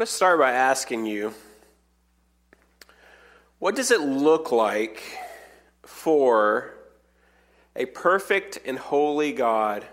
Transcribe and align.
want 0.00 0.08
to 0.08 0.16
start 0.16 0.38
by 0.38 0.50
asking 0.50 1.04
you 1.04 1.34
what 3.58 3.76
does 3.76 3.90
it 3.90 4.00
look 4.00 4.50
like 4.50 5.02
for 5.82 6.72
a 7.76 7.84
perfect 7.84 8.58
and 8.64 8.78
holy 8.78 9.30
God 9.30 9.84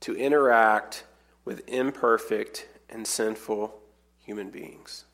to 0.00 0.16
interact 0.16 1.04
with 1.44 1.60
imperfect 1.68 2.66
and 2.88 3.06
sinful 3.06 3.78
human 4.16 4.48
beings? 4.48 5.04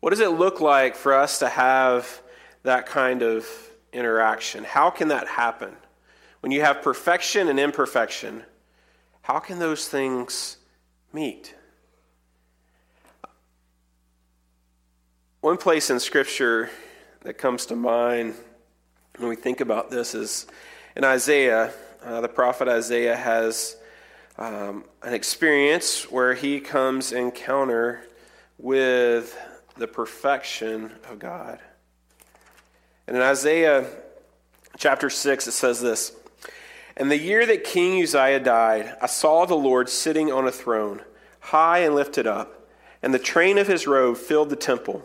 What 0.00 0.08
does 0.08 0.20
it 0.20 0.30
look 0.30 0.62
like 0.62 0.96
for 0.96 1.12
us 1.12 1.38
to 1.40 1.50
have 1.50 2.22
that 2.62 2.86
kind 2.86 3.20
of 3.20 3.46
interaction? 3.92 4.64
How 4.64 4.88
can 4.88 5.08
that 5.08 5.28
happen? 5.28 5.76
When 6.40 6.50
you 6.50 6.62
have 6.62 6.80
perfection 6.80 7.48
and 7.48 7.60
imperfection, 7.60 8.44
how 9.20 9.38
can 9.38 9.58
those 9.58 9.86
things 9.86 10.56
meet? 11.12 11.54
One 15.46 15.58
place 15.58 15.90
in 15.90 16.00
Scripture 16.00 16.70
that 17.22 17.34
comes 17.34 17.66
to 17.66 17.76
mind 17.76 18.34
when 19.18 19.28
we 19.28 19.36
think 19.36 19.60
about 19.60 19.92
this 19.92 20.12
is 20.12 20.48
in 20.96 21.04
Isaiah. 21.04 21.72
Uh, 22.04 22.20
the 22.20 22.28
prophet 22.28 22.66
Isaiah 22.66 23.14
has 23.14 23.76
um, 24.38 24.82
an 25.04 25.14
experience 25.14 26.10
where 26.10 26.34
he 26.34 26.58
comes 26.58 27.12
encounter 27.12 28.02
with 28.58 29.38
the 29.76 29.86
perfection 29.86 30.90
of 31.08 31.20
God. 31.20 31.60
And 33.06 33.16
in 33.16 33.22
Isaiah 33.22 33.86
chapter 34.76 35.08
6, 35.08 35.46
it 35.46 35.52
says 35.52 35.80
this 35.80 36.10
And 36.96 37.08
the 37.08 37.18
year 37.18 37.46
that 37.46 37.62
King 37.62 38.02
Uzziah 38.02 38.40
died, 38.40 38.96
I 39.00 39.06
saw 39.06 39.46
the 39.46 39.54
Lord 39.54 39.88
sitting 39.88 40.32
on 40.32 40.48
a 40.48 40.50
throne, 40.50 41.02
high 41.38 41.84
and 41.84 41.94
lifted 41.94 42.26
up, 42.26 42.68
and 43.00 43.14
the 43.14 43.20
train 43.20 43.58
of 43.58 43.68
his 43.68 43.86
robe 43.86 44.16
filled 44.16 44.50
the 44.50 44.56
temple. 44.56 45.04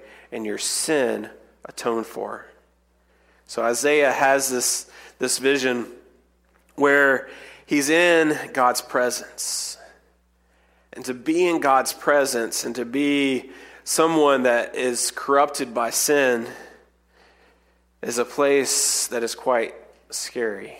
and 0.31 0.45
your 0.45 0.57
sin 0.57 1.29
atoned 1.65 2.05
for. 2.05 2.45
So 3.47 3.61
Isaiah 3.61 4.11
has 4.11 4.49
this, 4.49 4.89
this 5.19 5.37
vision 5.37 5.87
where 6.75 7.29
he's 7.65 7.89
in 7.89 8.37
God's 8.53 8.81
presence. 8.81 9.77
And 10.93 11.05
to 11.05 11.13
be 11.13 11.47
in 11.47 11.59
God's 11.59 11.93
presence 11.93 12.63
and 12.63 12.75
to 12.75 12.85
be 12.85 13.51
someone 13.83 14.43
that 14.43 14.75
is 14.75 15.11
corrupted 15.11 15.73
by 15.73 15.89
sin 15.89 16.47
is 18.01 18.17
a 18.17 18.25
place 18.25 19.07
that 19.07 19.23
is 19.23 19.35
quite 19.35 19.73
scary. 20.09 20.77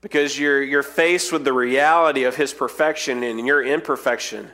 Because 0.00 0.38
you're, 0.38 0.62
you're 0.62 0.82
faced 0.82 1.32
with 1.32 1.44
the 1.44 1.52
reality 1.52 2.24
of 2.24 2.36
his 2.36 2.52
perfection 2.52 3.22
and 3.22 3.46
your 3.46 3.64
imperfection 3.64 4.50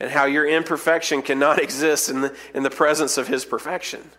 and 0.00 0.10
how 0.10 0.24
your 0.24 0.46
imperfection 0.46 1.22
cannot 1.22 1.58
exist 1.62 2.08
in 2.08 2.22
the, 2.22 2.36
in 2.54 2.62
the 2.62 2.70
presence 2.70 3.18
of 3.18 3.28
his 3.28 3.44
perfection. 3.44 4.10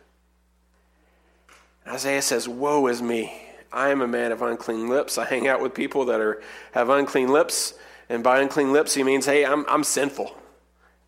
Isaiah 1.87 2.21
says, 2.21 2.47
Woe 2.47 2.87
is 2.87 3.01
me. 3.01 3.41
I 3.71 3.89
am 3.89 4.01
a 4.01 4.07
man 4.07 4.31
of 4.31 4.41
unclean 4.41 4.87
lips. 4.87 5.17
I 5.17 5.25
hang 5.25 5.47
out 5.47 5.61
with 5.61 5.73
people 5.73 6.05
that 6.05 6.21
are, 6.21 6.41
have 6.71 6.89
unclean 6.89 7.29
lips. 7.29 7.73
And 8.07 8.23
by 8.23 8.39
unclean 8.39 8.71
lips, 8.71 8.93
he 8.93 9.03
means, 9.03 9.25
hey, 9.25 9.45
I'm, 9.45 9.65
I'm 9.67 9.83
sinful. 9.83 10.35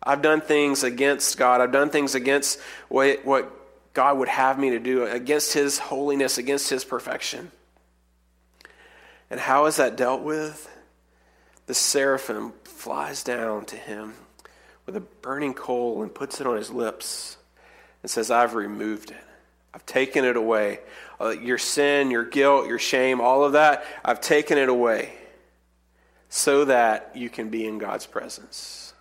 I've 0.02 0.20
done 0.20 0.40
things 0.40 0.82
against 0.82 1.38
God. 1.38 1.60
I've 1.60 1.72
done 1.72 1.90
things 1.90 2.14
against 2.14 2.60
what, 2.88 3.24
what 3.24 3.50
God 3.94 4.18
would 4.18 4.28
have 4.28 4.58
me 4.58 4.70
to 4.70 4.78
do, 4.78 5.04
against 5.04 5.54
his 5.54 5.78
holiness, 5.78 6.38
against 6.38 6.68
his 6.68 6.84
perfection. 6.84 7.50
And 9.30 9.40
how 9.40 9.66
is 9.66 9.76
that 9.76 9.96
dealt 9.96 10.22
with? 10.22 10.68
The 11.66 11.74
seraphim 11.74 12.52
flies 12.64 13.22
down 13.22 13.64
to 13.66 13.76
him 13.76 14.14
with 14.88 14.96
a 14.96 15.00
burning 15.00 15.52
coal 15.52 16.02
and 16.02 16.14
puts 16.14 16.40
it 16.40 16.46
on 16.46 16.56
his 16.56 16.70
lips 16.70 17.36
and 18.02 18.10
says, 18.10 18.30
I've 18.30 18.54
removed 18.54 19.10
it. 19.10 19.22
I've 19.74 19.84
taken 19.84 20.24
it 20.24 20.34
away. 20.34 20.80
Uh, 21.20 21.28
your 21.28 21.58
sin, 21.58 22.10
your 22.10 22.24
guilt, 22.24 22.66
your 22.66 22.78
shame, 22.78 23.20
all 23.20 23.44
of 23.44 23.52
that, 23.52 23.84
I've 24.02 24.22
taken 24.22 24.56
it 24.56 24.70
away 24.70 25.12
so 26.30 26.64
that 26.64 27.12
you 27.14 27.28
can 27.28 27.50
be 27.50 27.66
in 27.66 27.76
God's 27.76 28.06
presence. 28.06 28.94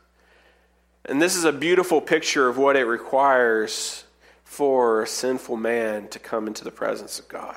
And 1.06 1.22
this 1.22 1.38
is 1.38 1.46
a 1.46 1.53
beautiful 1.53 2.02
picture 2.02 2.50
of 2.50 2.58
what 2.58 2.75
it 2.75 2.84
requires 2.84 4.04
for 4.44 5.04
a 5.04 5.08
sinful 5.08 5.56
man 5.56 6.09
to 6.09 6.19
come 6.19 6.48
into 6.48 6.66
the 6.66 6.72
presence 6.72 7.18
of 7.18 7.30
God. 7.30 7.56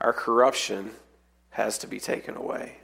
Our 0.00 0.14
corruption 0.14 0.90
has 1.50 1.76
to 1.80 1.86
be 1.86 2.00
taken 2.00 2.34
away. 2.34 2.78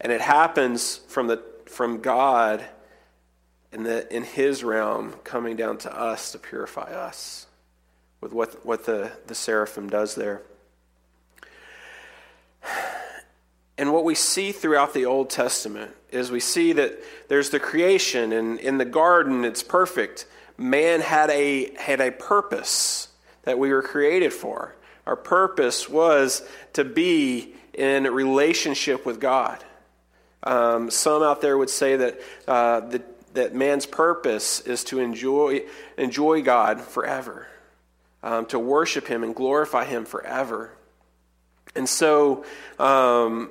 And 0.00 0.10
it 0.10 0.20
happens 0.20 0.96
from, 1.06 1.28
the, 1.28 1.40
from 1.66 2.00
God 2.00 2.64
in, 3.72 3.84
that 3.84 4.10
in 4.12 4.24
his 4.24 4.64
realm 4.64 5.14
coming 5.24 5.56
down 5.56 5.78
to 5.78 5.96
us 5.96 6.32
to 6.32 6.38
purify 6.38 6.92
us 6.92 7.46
with 8.20 8.32
what, 8.32 8.64
what 8.66 8.84
the, 8.84 9.12
the 9.26 9.34
seraphim 9.34 9.88
does 9.88 10.14
there. 10.14 10.42
And 13.78 13.94
what 13.94 14.04
we 14.04 14.14
see 14.14 14.52
throughout 14.52 14.92
the 14.92 15.06
Old 15.06 15.30
Testament 15.30 15.92
is 16.10 16.30
we 16.30 16.40
see 16.40 16.74
that 16.74 16.98
there's 17.28 17.48
the 17.48 17.58
creation, 17.58 18.32
and 18.32 18.60
in 18.60 18.76
the 18.76 18.84
garden, 18.84 19.44
it's 19.44 19.62
perfect. 19.62 20.26
Man 20.58 21.00
had 21.00 21.30
a, 21.30 21.74
had 21.76 22.00
a 22.02 22.10
purpose 22.10 23.08
that 23.44 23.58
we 23.58 23.72
were 23.72 23.80
created 23.80 24.34
for. 24.34 24.76
Our 25.06 25.16
purpose 25.16 25.88
was 25.88 26.46
to 26.74 26.84
be 26.84 27.54
in 27.72 28.04
relationship 28.04 29.06
with 29.06 29.18
God. 29.18 29.64
Um, 30.42 30.90
some 30.90 31.22
out 31.22 31.40
there 31.40 31.56
would 31.56 31.70
say 31.70 31.96
that 31.96 32.20
uh, 32.46 32.80
the, 32.80 33.02
that 33.34 33.54
man's 33.54 33.86
purpose 33.86 34.60
is 34.60 34.84
to 34.84 35.00
enjoy, 35.00 35.62
enjoy 35.96 36.42
God 36.42 36.80
forever, 36.80 37.46
um, 38.22 38.46
to 38.46 38.58
worship 38.58 39.06
Him 39.06 39.22
and 39.22 39.34
glorify 39.34 39.84
Him 39.84 40.04
forever. 40.04 40.72
And 41.74 41.88
so 41.88 42.44
um, 42.78 43.50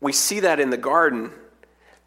we 0.00 0.12
see 0.12 0.40
that 0.40 0.58
in 0.58 0.70
the 0.70 0.76
garden 0.76 1.30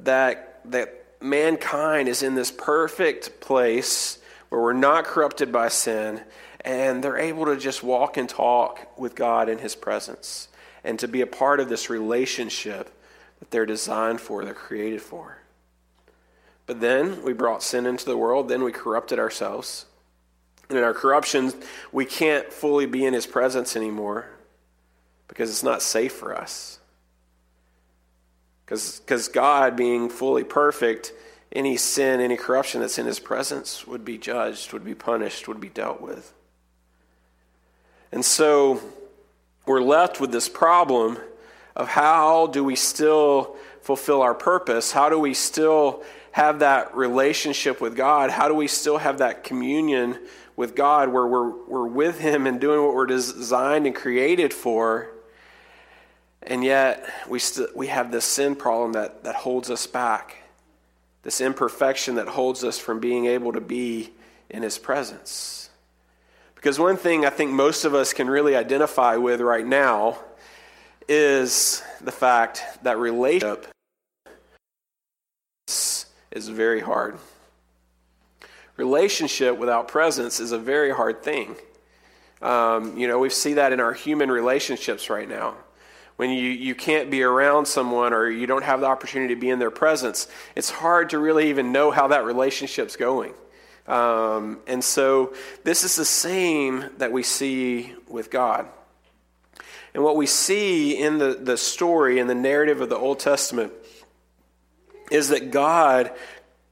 that, 0.02 0.60
that 0.66 1.06
mankind 1.22 2.10
is 2.10 2.22
in 2.24 2.36
this 2.36 2.52
perfect 2.52 3.40
place 3.40 4.20
where 4.50 4.62
we're 4.62 4.74
not 4.74 5.06
corrupted 5.06 5.52
by 5.52 5.70
sin 5.70 6.22
and 6.62 7.04
they're 7.04 7.18
able 7.18 7.46
to 7.46 7.58
just 7.58 7.84
walk 7.84 8.18
and 8.18 8.28
talk 8.28 8.98
with 8.98 9.16
God 9.16 9.50
in 9.50 9.60
His 9.60 9.76
presence 9.76 10.50
and 10.84 11.00
to 11.00 11.08
be 11.08 11.22
a 11.22 11.28
part 11.28 11.60
of 11.60 11.70
this 11.70 11.90
relationship 11.90 12.92
that 13.40 13.52
they're 13.52 13.66
designed 13.66 14.22
for, 14.22 14.44
they're 14.44 14.54
created 14.54 15.02
for. 15.02 15.38
But 16.66 16.80
then 16.80 17.24
we 17.24 17.34
brought 17.34 17.62
sin 17.64 17.86
into 17.86 18.06
the 18.06 18.18
world, 18.18 18.50
then 18.50 18.64
we 18.64 18.72
corrupted 18.72 19.20
ourselves. 19.20 19.86
And 20.70 20.78
in 20.78 20.84
our 20.84 20.94
corruption, 20.94 21.54
we 21.92 22.06
can't 22.06 22.52
fully 22.52 22.88
be 22.88 23.06
in 23.06 23.14
his 23.14 23.28
presence 23.28 23.76
anymore 23.76 24.28
because 25.28 25.50
it's 25.50 25.64
not 25.64 25.82
safe 25.82 26.14
for 26.14 26.36
us. 26.36 26.80
Because 28.66 29.28
God, 29.28 29.76
being 29.76 30.10
fully 30.10 30.44
perfect, 30.44 31.14
any 31.52 31.78
sin, 31.78 32.20
any 32.20 32.36
corruption 32.36 32.82
that's 32.82 32.98
in 32.98 33.06
his 33.06 33.20
presence 33.20 33.86
would 33.86 34.04
be 34.04 34.18
judged, 34.18 34.74
would 34.74 34.84
be 34.84 34.96
punished, 34.96 35.48
would 35.48 35.62
be 35.62 35.70
dealt 35.70 36.02
with. 36.02 36.34
And 38.12 38.26
so 38.26 38.82
we're 39.68 39.82
left 39.82 40.20
with 40.20 40.32
this 40.32 40.50
problem 40.50 41.18
of 41.76 41.90
how 41.90 42.48
do 42.48 42.64
we 42.64 42.76
still 42.76 43.56
fulfill 43.82 44.24
our 44.24 44.34
purpose? 44.34 44.92
How 44.92 45.10
do 45.10 45.20
we 45.20 45.36
still 45.36 46.04
have 46.36 46.60
that 46.60 46.94
relationship 46.94 47.80
with 47.80 47.96
God? 47.96 48.30
How 48.30 48.50
do 48.50 48.54
we 48.54 48.68
still 48.68 48.98
have 48.98 49.20
that 49.20 49.46
communion 49.46 50.20
with 50.58 50.76
God 50.76 51.08
where 51.08 51.26
we're, 51.26 51.50
we're 51.66 51.88
with 51.88 52.20
Him 52.20 52.46
and 52.46 52.60
doing 52.60 52.84
what 52.84 52.94
we're 52.94 53.06
designed 53.06 53.86
and 53.86 53.96
created 53.96 54.54
for? 54.54 55.08
And 56.44 56.62
yet, 56.62 57.10
we, 57.30 57.40
st- 57.40 57.74
we 57.74 57.88
have 57.88 58.12
this 58.12 58.26
sin 58.26 58.58
problem 58.58 58.92
that, 58.92 59.24
that 59.24 59.36
holds 59.36 59.70
us 59.72 59.88
back, 59.88 60.36
this 61.24 61.40
imperfection 61.40 62.16
that 62.16 62.28
holds 62.28 62.66
us 62.66 62.78
from 62.78 63.00
being 63.00 63.28
able 63.28 63.54
to 63.54 63.62
be 63.62 64.12
in 64.50 64.62
His 64.62 64.78
presence. 64.78 65.70
Because 66.54 66.78
one 66.78 66.98
thing 66.98 67.26
I 67.26 67.30
think 67.30 67.52
most 67.52 67.86
of 67.86 67.96
us 67.96 68.12
can 68.12 68.30
really 68.30 68.58
identify 68.58 69.16
with 69.16 69.40
right 69.40 69.66
now 69.66 70.20
is 71.08 71.82
the 72.02 72.12
fact 72.12 72.62
that 72.84 72.98
relationship 72.98 73.68
is 76.36 76.50
very 76.50 76.82
hard. 76.82 77.18
Relationship 78.78 79.58
without 79.58 79.88
presence 79.88 80.40
is 80.40 80.52
a 80.52 80.60
very 80.60 80.92
hard 80.92 81.24
thing. 81.24 81.56
Um, 82.42 82.98
you 82.98 83.08
know, 83.08 83.20
we 83.20 83.30
see 83.30 83.54
that 83.54 83.72
in 83.72 83.80
our 83.80 83.94
human 83.94 84.30
relationships 84.30 85.10
right 85.10 85.28
now. 85.28 85.56
When 86.18 86.30
you, 86.30 86.50
you 86.50 86.76
can't 86.76 87.10
be 87.10 87.24
around 87.24 87.66
someone 87.66 88.14
or 88.14 88.30
you 88.30 88.48
don't 88.48 88.64
have 88.64 88.82
the 88.82 88.86
opportunity 88.86 89.34
to 89.34 89.40
be 89.40 89.50
in 89.50 89.60
their 89.60 89.72
presence, 89.72 90.28
it's 90.56 90.70
hard 90.70 91.10
to 91.10 91.20
really 91.20 91.50
even 91.50 91.72
know 91.72 91.92
how 91.92 92.10
that 92.10 92.26
relationship's 92.26 92.96
going. 92.96 93.34
Um, 93.88 94.60
and 94.68 94.84
so, 94.84 95.34
this 95.64 95.84
is 95.84 95.96
the 95.96 96.06
same 96.06 96.86
that 96.98 97.12
we 97.12 97.22
see 97.22 97.94
with 98.08 98.32
God. 98.32 98.68
And 99.94 100.04
what 100.04 100.16
we 100.16 100.26
see 100.26 100.98
in 100.98 101.20
the, 101.20 101.36
the 101.36 101.56
story, 101.56 102.20
in 102.20 102.28
the 102.28 102.36
narrative 102.36 102.82
of 102.82 102.90
the 102.90 102.98
Old 102.98 103.20
Testament, 103.20 103.72
is 105.12 105.30
that 105.30 105.52
God 105.52 106.12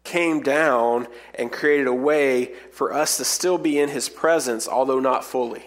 came 0.04 0.42
down 0.42 1.08
and 1.36 1.52
created 1.52 1.88
a 1.88 1.94
way 1.94 2.54
for 2.72 2.94
us 2.94 3.18
to 3.18 3.26
still 3.26 3.58
be 3.58 3.80
in 3.80 3.90
his 3.90 4.10
presence, 4.10 4.68
although 4.68 5.00
not 5.00 5.24
fully. 5.24 5.64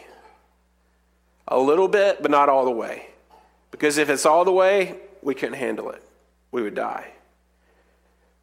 A 1.48 1.58
little 1.58 1.88
bit, 1.88 2.22
but 2.22 2.30
not 2.30 2.48
all 2.48 2.64
the 2.64 2.70
way. 2.70 3.06
Because 3.70 3.98
if 3.98 4.10
it's 4.10 4.26
all 4.26 4.44
the 4.44 4.52
way, 4.52 4.96
we 5.22 5.34
couldn't 5.34 5.54
handle 5.54 5.90
it. 5.90 6.02
We 6.50 6.62
would 6.62 6.74
die. 6.74 7.12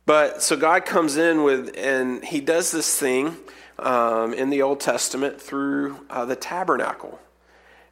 But 0.05 0.41
so 0.41 0.57
God 0.57 0.85
comes 0.85 1.15
in 1.15 1.43
with, 1.43 1.75
and 1.77 2.23
he 2.23 2.41
does 2.41 2.71
this 2.71 2.99
thing 2.99 3.37
um, 3.79 4.33
in 4.33 4.49
the 4.49 4.61
Old 4.61 4.79
Testament 4.79 5.41
through 5.41 6.05
uh, 6.09 6.25
the 6.25 6.35
tabernacle. 6.35 7.19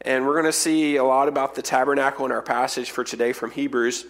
And 0.02 0.26
we're 0.26 0.34
going 0.34 0.46
to 0.46 0.52
see 0.52 0.96
a 0.96 1.04
lot 1.04 1.28
about 1.28 1.56
the 1.56 1.62
tabernacle 1.62 2.26
in 2.26 2.32
our 2.32 2.42
passage 2.42 2.92
for 2.92 3.04
today 3.04 3.34
from 3.34 3.52
Hebrews. 3.52 4.06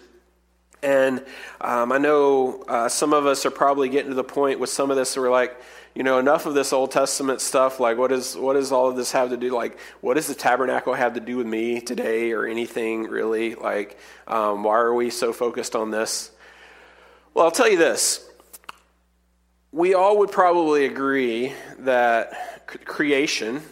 And 0.82 1.24
um, 1.60 1.92
I 1.92 1.98
know 1.98 2.64
uh, 2.66 2.88
some 2.88 3.12
of 3.12 3.26
us 3.26 3.46
are 3.46 3.50
probably 3.50 3.88
getting 3.88 4.10
to 4.10 4.14
the 4.14 4.24
point 4.24 4.58
with 4.58 4.70
some 4.70 4.90
of 4.90 4.96
this 4.96 5.16
where 5.16 5.26
we're 5.26 5.30
like, 5.30 5.56
you 5.94 6.02
know, 6.02 6.18
enough 6.18 6.46
of 6.46 6.54
this 6.54 6.72
Old 6.72 6.90
Testament 6.90 7.40
stuff. 7.40 7.78
Like, 7.78 7.98
what, 7.98 8.10
is, 8.10 8.36
what 8.36 8.54
does 8.54 8.72
all 8.72 8.88
of 8.88 8.96
this 8.96 9.12
have 9.12 9.30
to 9.30 9.36
do? 9.36 9.54
Like, 9.54 9.78
what 10.00 10.14
does 10.14 10.26
the 10.26 10.34
tabernacle 10.34 10.94
have 10.94 11.14
to 11.14 11.20
do 11.20 11.36
with 11.36 11.46
me 11.46 11.80
today 11.80 12.32
or 12.32 12.46
anything 12.46 13.04
really? 13.04 13.54
Like, 13.54 13.98
um, 14.26 14.64
why 14.64 14.78
are 14.78 14.94
we 14.94 15.10
so 15.10 15.32
focused 15.32 15.76
on 15.76 15.90
this? 15.90 16.30
Well, 17.34 17.44
I'll 17.44 17.50
tell 17.50 17.70
you 17.70 17.78
this. 17.78 18.28
We 19.70 19.94
all 19.94 20.18
would 20.18 20.30
probably 20.30 20.86
agree 20.86 21.52
that 21.80 22.76
creation 22.84 23.62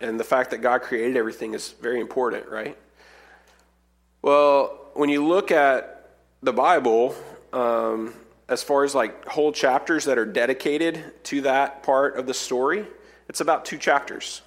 and 0.00 0.18
the 0.18 0.24
fact 0.24 0.50
that 0.50 0.58
God 0.58 0.82
created 0.82 1.16
everything 1.16 1.54
is 1.54 1.70
very 1.70 2.00
important, 2.00 2.48
right? 2.48 2.76
Well, 4.22 4.90
when 4.94 5.08
you 5.08 5.26
look 5.26 5.50
at 5.50 5.97
the 6.42 6.52
Bible, 6.52 7.14
um, 7.52 8.14
as 8.48 8.62
far 8.62 8.84
as 8.84 8.94
like 8.94 9.26
whole 9.26 9.52
chapters 9.52 10.04
that 10.04 10.18
are 10.18 10.26
dedicated 10.26 11.24
to 11.24 11.42
that 11.42 11.82
part 11.82 12.16
of 12.16 12.26
the 12.26 12.34
story, 12.34 12.86
it's 13.28 13.40
about 13.40 13.64
two 13.64 13.78
chapters. 13.78 14.42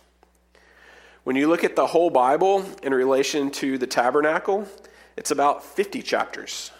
When 1.23 1.35
you 1.35 1.47
look 1.47 1.63
at 1.63 1.75
the 1.75 1.85
whole 1.85 2.09
Bible 2.09 2.65
in 2.81 2.93
relation 2.93 3.51
to 3.51 3.77
the 3.77 3.85
tabernacle, 3.85 4.67
it's 5.15 5.29
about 5.29 5.63
50 5.63 6.01
chapters. 6.01 6.71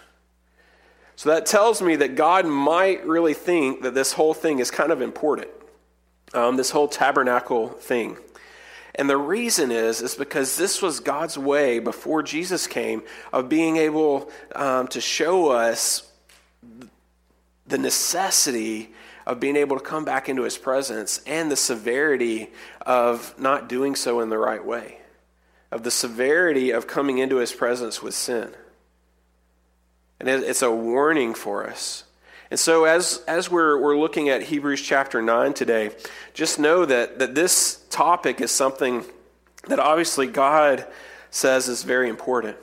So 1.16 1.30
that 1.30 1.46
tells 1.46 1.82
me 1.82 1.96
that 1.98 2.16
God 2.16 2.48
might 2.48 3.06
really 3.06 3.36
think 3.36 3.84
that 3.84 3.94
this 3.94 4.14
whole 4.14 4.34
thing 4.34 4.58
is 4.58 4.72
kind 4.72 4.92
of 4.92 5.02
important, 5.02 5.50
um, 6.34 6.58
this 6.58 6.72
whole 6.72 6.88
tabernacle 6.88 7.68
thing. 7.68 8.18
And 8.96 9.10
the 9.10 9.18
reason 9.18 9.72
is, 9.72 10.02
is 10.02 10.16
because 10.16 10.58
this 10.58 10.82
was 10.82 11.00
God's 11.00 11.38
way 11.38 11.80
before 11.80 12.24
Jesus 12.24 12.68
came 12.68 13.04
of 13.32 13.48
being 13.48 13.78
able 13.78 14.30
um, 14.54 14.88
to 14.90 15.00
show 15.00 15.50
us 15.50 16.10
the 17.68 17.78
necessity 17.78 18.92
of 19.26 19.40
being 19.40 19.56
able 19.56 19.78
to 19.78 19.84
come 19.84 20.04
back 20.04 20.28
into 20.28 20.44
his 20.44 20.58
presence 20.58 21.22
and 21.26 21.50
the 21.50 21.56
severity 21.56 22.50
of 22.82 23.34
not 23.40 23.70
doing 23.70 23.96
so 23.96 24.20
in 24.20 24.30
the 24.30 24.38
right 24.38 24.66
way, 24.66 24.98
of 25.72 25.84
the 25.84 25.92
severity 25.92 26.72
of 26.72 26.88
coming 26.88 27.18
into 27.18 27.38
his 27.38 27.54
presence 27.54 28.02
with 28.02 28.14
sin. 28.14 28.52
And 30.20 30.28
it's 30.30 30.62
a 30.62 30.72
warning 30.72 31.34
for 31.34 31.68
us. 31.68 32.04
And 32.52 32.60
so, 32.60 32.84
as, 32.84 33.24
as 33.30 33.50
we're, 33.50 33.80
we're 33.80 33.98
looking 33.98 34.28
at 34.28 34.44
Hebrews 34.44 34.82
chapter 34.82 35.22
9 35.22 35.54
today, 35.54 35.92
just 36.34 36.60
know 36.60 36.84
that, 36.84 37.18
that 37.20 37.34
this 37.34 37.86
topic 37.90 38.42
is 38.42 38.52
something 38.52 39.06
that 39.70 39.80
obviously 39.80 40.28
God 40.28 40.86
says 41.30 41.70
is 41.70 41.84
very 41.84 42.10
important. 42.10 42.58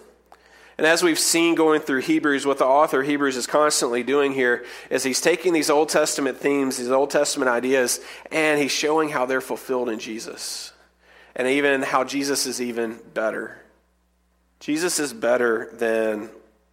And 0.76 0.86
as 0.86 1.02
we've 1.02 1.18
seen 1.18 1.54
going 1.54 1.80
through 1.80 2.02
Hebrews, 2.02 2.44
what 2.44 2.58
the 2.58 2.66
author 2.66 3.02
Hebrews 3.02 3.38
is 3.38 3.46
constantly 3.46 4.02
doing 4.02 4.32
here 4.32 4.66
is 4.90 5.04
he's 5.04 5.22
taking 5.22 5.54
these 5.54 5.70
Old 5.70 5.88
Testament 5.88 6.36
themes, 6.36 6.76
these 6.76 6.90
Old 6.90 7.08
Testament 7.08 7.48
ideas, 7.48 7.98
and 8.30 8.60
he's 8.60 8.70
showing 8.70 9.08
how 9.08 9.24
they're 9.24 9.40
fulfilled 9.40 9.88
in 9.88 9.98
Jesus. 9.98 10.72
And 11.34 11.48
even 11.48 11.80
how 11.80 12.04
Jesus 12.04 12.44
is 12.44 12.60
even 12.60 12.98
better. 13.14 13.56
Jesus 14.60 15.00
is 15.00 15.14
better 15.14 15.70
than 15.72 16.28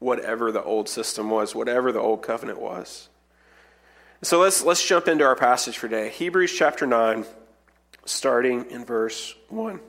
whatever 0.06 0.52
the 0.52 0.62
old 0.62 0.88
system 0.88 1.32
was, 1.32 1.56
whatever 1.56 1.92
the 1.92 2.00
old 2.00 2.22
covenant 2.22 2.62
was. 2.62 3.10
So 4.22 4.40
let's, 4.40 4.64
let's 4.64 4.86
jump 4.88 5.08
into 5.08 5.26
our 5.26 5.36
passage 5.36 5.80
for 5.80 5.88
today. 5.88 6.10
Hebrews 6.10 6.54
chapter 6.54 6.86
9, 6.86 7.26
starting 8.06 8.70
in 8.70 8.86
verse 8.86 9.34
1. 9.50 9.80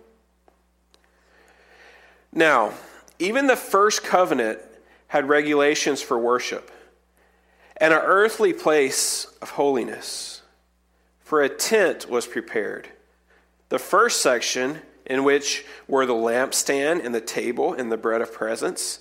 Now, 2.32 2.72
even 3.18 3.46
the 3.46 3.56
first 3.56 4.04
covenant 4.04 4.58
had 5.08 5.28
regulations 5.28 6.00
for 6.00 6.18
worship 6.18 6.70
and 7.76 7.92
an 7.92 8.00
earthly 8.02 8.54
place 8.54 9.26
of 9.42 9.50
holiness, 9.50 10.40
for 11.20 11.42
a 11.42 11.48
tent 11.50 12.08
was 12.08 12.26
prepared. 12.26 12.88
The 13.68 13.78
first 13.78 14.22
section, 14.22 14.78
in 15.04 15.24
which 15.24 15.66
were 15.86 16.06
the 16.06 16.14
lampstand 16.14 17.04
and 17.04 17.14
the 17.14 17.20
table 17.20 17.74
and 17.74 17.92
the 17.92 17.98
bread 17.98 18.22
of 18.22 18.32
presence, 18.32 19.00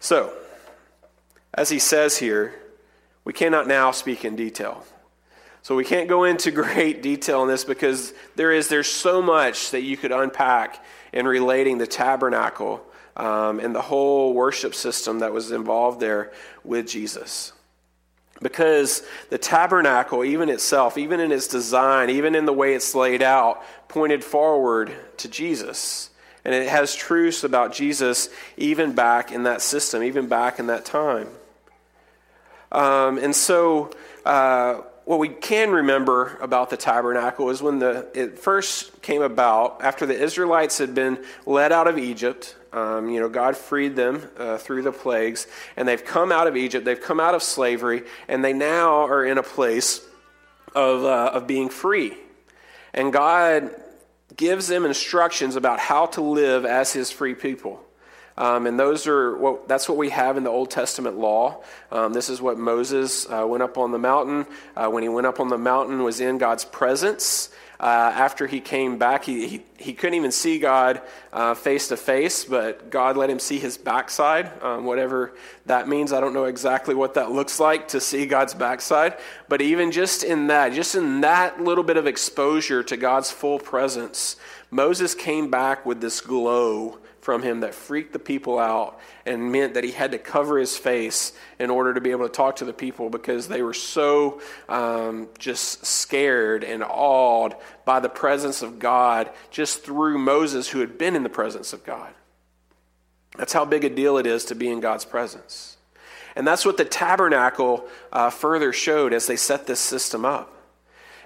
So, 0.00 0.32
as 1.54 1.68
he 1.70 1.78
says 1.78 2.18
here, 2.18 2.54
we 3.24 3.32
cannot 3.32 3.66
now 3.66 3.90
speak 3.90 4.24
in 4.24 4.36
detail. 4.36 4.84
So 5.62 5.74
we 5.74 5.84
can't 5.84 6.08
go 6.08 6.24
into 6.24 6.50
great 6.52 7.02
detail 7.02 7.40
on 7.40 7.48
this 7.48 7.64
because 7.64 8.12
there 8.36 8.52
is 8.52 8.68
there's 8.68 8.88
so 8.88 9.20
much 9.20 9.70
that 9.72 9.82
you 9.82 9.96
could 9.96 10.12
unpack 10.12 10.84
in 11.12 11.26
relating 11.26 11.78
the 11.78 11.86
tabernacle 11.86 12.84
um, 13.16 13.58
and 13.60 13.74
the 13.74 13.82
whole 13.82 14.32
worship 14.32 14.74
system 14.74 15.18
that 15.18 15.32
was 15.32 15.50
involved 15.50 16.00
there 16.00 16.32
with 16.64 16.88
Jesus. 16.88 17.52
Because 18.40 19.02
the 19.30 19.38
tabernacle, 19.38 20.24
even 20.24 20.48
itself, 20.48 20.96
even 20.96 21.18
in 21.18 21.32
its 21.32 21.48
design, 21.48 22.08
even 22.08 22.36
in 22.36 22.44
the 22.44 22.52
way 22.52 22.74
it's 22.74 22.94
laid 22.94 23.20
out, 23.20 23.62
pointed 23.88 24.22
forward 24.22 24.94
to 25.16 25.28
Jesus. 25.28 26.07
And 26.44 26.54
it 26.54 26.68
has 26.68 26.94
truths 26.94 27.44
about 27.44 27.72
Jesus 27.72 28.28
even 28.56 28.92
back 28.92 29.32
in 29.32 29.42
that 29.42 29.60
system, 29.60 30.02
even 30.02 30.28
back 30.28 30.58
in 30.58 30.68
that 30.68 30.84
time. 30.84 31.28
Um, 32.70 33.18
and 33.18 33.34
so 33.34 33.90
uh, 34.24 34.82
what 35.04 35.18
we 35.18 35.28
can 35.28 35.70
remember 35.70 36.36
about 36.40 36.70
the 36.70 36.76
tabernacle 36.76 37.50
is 37.50 37.62
when 37.62 37.78
the, 37.78 38.06
it 38.14 38.38
first 38.38 39.00
came 39.00 39.22
about, 39.22 39.82
after 39.82 40.04
the 40.04 40.14
Israelites 40.14 40.78
had 40.78 40.94
been 40.94 41.18
led 41.46 41.72
out 41.72 41.88
of 41.88 41.98
Egypt, 41.98 42.54
um, 42.72 43.08
you 43.08 43.18
know, 43.18 43.30
God 43.30 43.56
freed 43.56 43.96
them 43.96 44.28
uh, 44.36 44.58
through 44.58 44.82
the 44.82 44.92
plagues, 44.92 45.46
and 45.76 45.88
they've 45.88 46.04
come 46.04 46.30
out 46.30 46.46
of 46.46 46.56
Egypt, 46.56 46.84
they've 46.84 47.00
come 47.00 47.20
out 47.20 47.34
of 47.34 47.42
slavery, 47.42 48.02
and 48.28 48.44
they 48.44 48.52
now 48.52 49.06
are 49.06 49.24
in 49.24 49.38
a 49.38 49.42
place 49.42 50.06
of, 50.74 51.04
uh, 51.04 51.30
of 51.32 51.46
being 51.46 51.70
free. 51.70 52.14
And 52.92 53.12
God 53.12 53.74
gives 54.36 54.68
them 54.68 54.84
instructions 54.84 55.56
about 55.56 55.78
how 55.78 56.06
to 56.06 56.20
live 56.20 56.64
as 56.64 56.92
his 56.92 57.10
free 57.10 57.34
people. 57.34 57.82
Um, 58.36 58.68
and 58.68 58.78
those 58.78 59.08
are 59.08 59.36
what, 59.36 59.66
that's 59.66 59.88
what 59.88 59.98
we 59.98 60.10
have 60.10 60.36
in 60.36 60.44
the 60.44 60.50
Old 60.50 60.70
Testament 60.70 61.18
law. 61.18 61.60
Um, 61.90 62.12
this 62.12 62.28
is 62.28 62.40
what 62.40 62.56
Moses 62.56 63.26
uh, 63.28 63.44
went 63.44 63.64
up 63.64 63.76
on 63.76 63.90
the 63.90 63.98
mountain. 63.98 64.46
Uh, 64.76 64.88
when 64.88 65.02
he 65.02 65.08
went 65.08 65.26
up 65.26 65.40
on 65.40 65.48
the 65.48 65.58
mountain, 65.58 66.04
was 66.04 66.20
in 66.20 66.38
God's 66.38 66.64
presence. 66.64 67.50
Uh, 67.80 68.12
after 68.14 68.46
he 68.46 68.60
came 68.60 68.98
back, 68.98 69.24
he, 69.24 69.46
he, 69.46 69.62
he 69.76 69.92
couldn't 69.92 70.14
even 70.14 70.32
see 70.32 70.58
God 70.58 71.00
face 71.56 71.88
to 71.88 71.96
face, 71.96 72.44
but 72.44 72.90
God 72.90 73.16
let 73.16 73.30
him 73.30 73.38
see 73.38 73.58
his 73.58 73.78
backside, 73.78 74.50
um, 74.62 74.84
whatever 74.84 75.32
that 75.66 75.88
means. 75.88 76.12
I 76.12 76.20
don't 76.20 76.34
know 76.34 76.46
exactly 76.46 76.94
what 76.94 77.14
that 77.14 77.30
looks 77.30 77.60
like 77.60 77.88
to 77.88 78.00
see 78.00 78.26
God's 78.26 78.54
backside, 78.54 79.16
but 79.48 79.62
even 79.62 79.92
just 79.92 80.24
in 80.24 80.48
that, 80.48 80.72
just 80.72 80.96
in 80.96 81.20
that 81.20 81.60
little 81.60 81.84
bit 81.84 81.96
of 81.96 82.06
exposure 82.06 82.82
to 82.82 82.96
God's 82.96 83.30
full 83.30 83.60
presence, 83.60 84.36
Moses 84.70 85.14
came 85.14 85.50
back 85.50 85.86
with 85.86 86.00
this 86.00 86.20
glow 86.20 86.98
from 87.28 87.42
him 87.42 87.60
that 87.60 87.74
freaked 87.74 88.14
the 88.14 88.18
people 88.18 88.58
out 88.58 88.98
and 89.26 89.52
meant 89.52 89.74
that 89.74 89.84
he 89.84 89.90
had 89.90 90.12
to 90.12 90.18
cover 90.18 90.56
his 90.56 90.78
face 90.78 91.34
in 91.58 91.68
order 91.68 91.92
to 91.92 92.00
be 92.00 92.10
able 92.10 92.26
to 92.26 92.32
talk 92.32 92.56
to 92.56 92.64
the 92.64 92.72
people 92.72 93.10
because 93.10 93.48
they 93.48 93.60
were 93.60 93.74
so 93.74 94.40
um, 94.66 95.28
just 95.38 95.84
scared 95.84 96.64
and 96.64 96.82
awed 96.82 97.54
by 97.84 98.00
the 98.00 98.08
presence 98.08 98.62
of 98.62 98.78
God 98.78 99.28
just 99.50 99.84
through 99.84 100.16
Moses, 100.16 100.68
who 100.68 100.80
had 100.80 100.96
been 100.96 101.14
in 101.14 101.22
the 101.22 101.28
presence 101.28 101.74
of 101.74 101.84
God. 101.84 102.14
That's 103.36 103.52
how 103.52 103.66
big 103.66 103.84
a 103.84 103.90
deal 103.90 104.16
it 104.16 104.26
is 104.26 104.46
to 104.46 104.54
be 104.54 104.70
in 104.70 104.80
God's 104.80 105.04
presence. 105.04 105.76
And 106.34 106.46
that's 106.46 106.64
what 106.64 106.78
the 106.78 106.86
tabernacle 106.86 107.86
uh, 108.10 108.30
further 108.30 108.72
showed 108.72 109.12
as 109.12 109.26
they 109.26 109.36
set 109.36 109.66
this 109.66 109.80
system 109.80 110.24
up. 110.24 110.50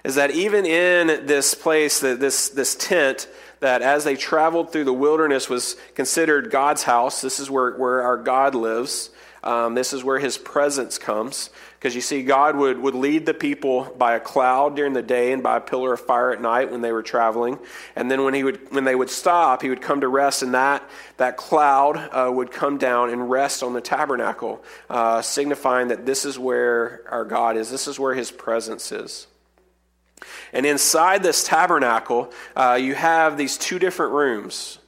Is 0.03 0.17
that 0.17 0.33
even 0.33 0.67
in 0.67 1.27
this 1.27 1.55
place, 1.55 2.01
this, 2.01 2.49
this 2.49 2.75
tent 2.75 3.29
that 3.63 3.81
as 3.81 4.03
they 4.03 4.17
traveled 4.17 4.73
through 4.73 4.85
the 4.85 4.93
wilderness 4.93 5.49
was 5.49 5.77
considered 5.95 6.51
God's 6.51 6.83
house. 6.83 7.21
This 7.21 7.39
is 7.39 7.49
where, 7.49 7.73
where 7.77 8.03
our 8.03 8.17
God 8.17 8.57
lives. 8.57 9.11
Um, 9.45 9.75
this 9.75 9.93
is 9.93 10.03
where 10.05 10.19
his 10.19 10.37
presence 10.37 10.99
comes. 10.99 11.49
Because 11.79 11.95
you 11.95 12.01
see, 12.01 12.25
God 12.25 12.57
would, 12.57 12.79
would 12.79 12.95
lead 12.95 13.25
the 13.25 13.35
people 13.35 13.85
by 13.97 14.15
a 14.15 14.21
cloud 14.21 14.75
during 14.75 14.93
the 14.93 15.03
day 15.03 15.33
and 15.33 15.45
by 15.45 15.57
a 15.57 15.61
pillar 15.61 15.93
of 15.93 16.01
fire 16.01 16.33
at 16.33 16.41
night 16.41 16.71
when 16.73 16.81
they 16.81 16.93
were 16.93 17.03
traveling. 17.03 17.59
And 17.97 18.11
then 18.11 18.25
when, 18.25 18.35
he 18.35 18.43
would, 18.43 18.73
when 18.73 18.85
they 18.85 18.95
would 18.95 19.11
stop, 19.11 19.63
he 19.63 19.69
would 19.69 19.81
come 19.81 20.01
to 20.01 20.09
rest, 20.09 20.43
and 20.43 20.55
that, 20.55 20.89
that 21.17 21.37
cloud 21.37 21.97
uh, 21.97 22.31
would 22.33 22.53
come 22.53 22.79
down 22.79 23.11
and 23.11 23.31
rest 23.31 23.63
on 23.63 23.75
the 23.75 23.81
tabernacle, 23.81 24.63
uh, 24.91 25.23
signifying 25.23 25.89
that 25.89 26.07
this 26.07 26.25
is 26.25 26.39
where 26.39 27.03
our 27.09 27.25
God 27.25 27.57
is, 27.57 27.71
this 27.71 27.89
is 27.89 27.99
where 27.99 28.15
his 28.15 28.31
presence 28.31 28.93
is. 28.93 29.27
And 30.53 30.67
inside 30.67 31.23
this 31.23 31.45
tabernacle, 31.45 32.33
uh, 32.57 32.79
you 32.81 32.95
have 32.95 33.37
these 33.37 33.57
two 33.57 33.79
different 33.79 34.13
rooms. 34.13 34.79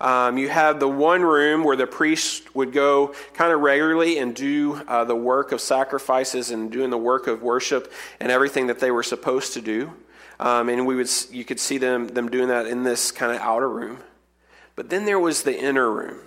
Um, 0.00 0.38
you 0.38 0.48
have 0.48 0.78
the 0.78 0.88
one 0.88 1.22
room 1.22 1.64
where 1.64 1.76
the 1.76 1.86
priest 1.86 2.54
would 2.54 2.72
go 2.72 3.14
kind 3.34 3.52
of 3.52 3.60
regularly 3.60 4.18
and 4.18 4.34
do 4.34 4.80
uh, 4.86 5.04
the 5.04 5.16
work 5.16 5.50
of 5.50 5.60
sacrifices 5.60 6.50
and 6.50 6.70
doing 6.70 6.90
the 6.90 6.98
work 6.98 7.26
of 7.26 7.42
worship 7.42 7.92
and 8.20 8.30
everything 8.30 8.68
that 8.68 8.78
they 8.78 8.92
were 8.92 9.02
supposed 9.02 9.54
to 9.54 9.60
do. 9.60 9.92
Um, 10.38 10.68
and 10.68 10.86
we 10.86 10.94
would, 10.94 11.10
you 11.32 11.44
could 11.44 11.58
see 11.58 11.78
them, 11.78 12.06
them 12.08 12.30
doing 12.30 12.48
that 12.48 12.66
in 12.66 12.84
this 12.84 13.10
kind 13.10 13.32
of 13.32 13.40
outer 13.40 13.68
room. 13.68 13.98
But 14.76 14.88
then 14.88 15.04
there 15.04 15.18
was 15.18 15.42
the 15.42 15.58
inner 15.58 15.90
room, 15.90 16.20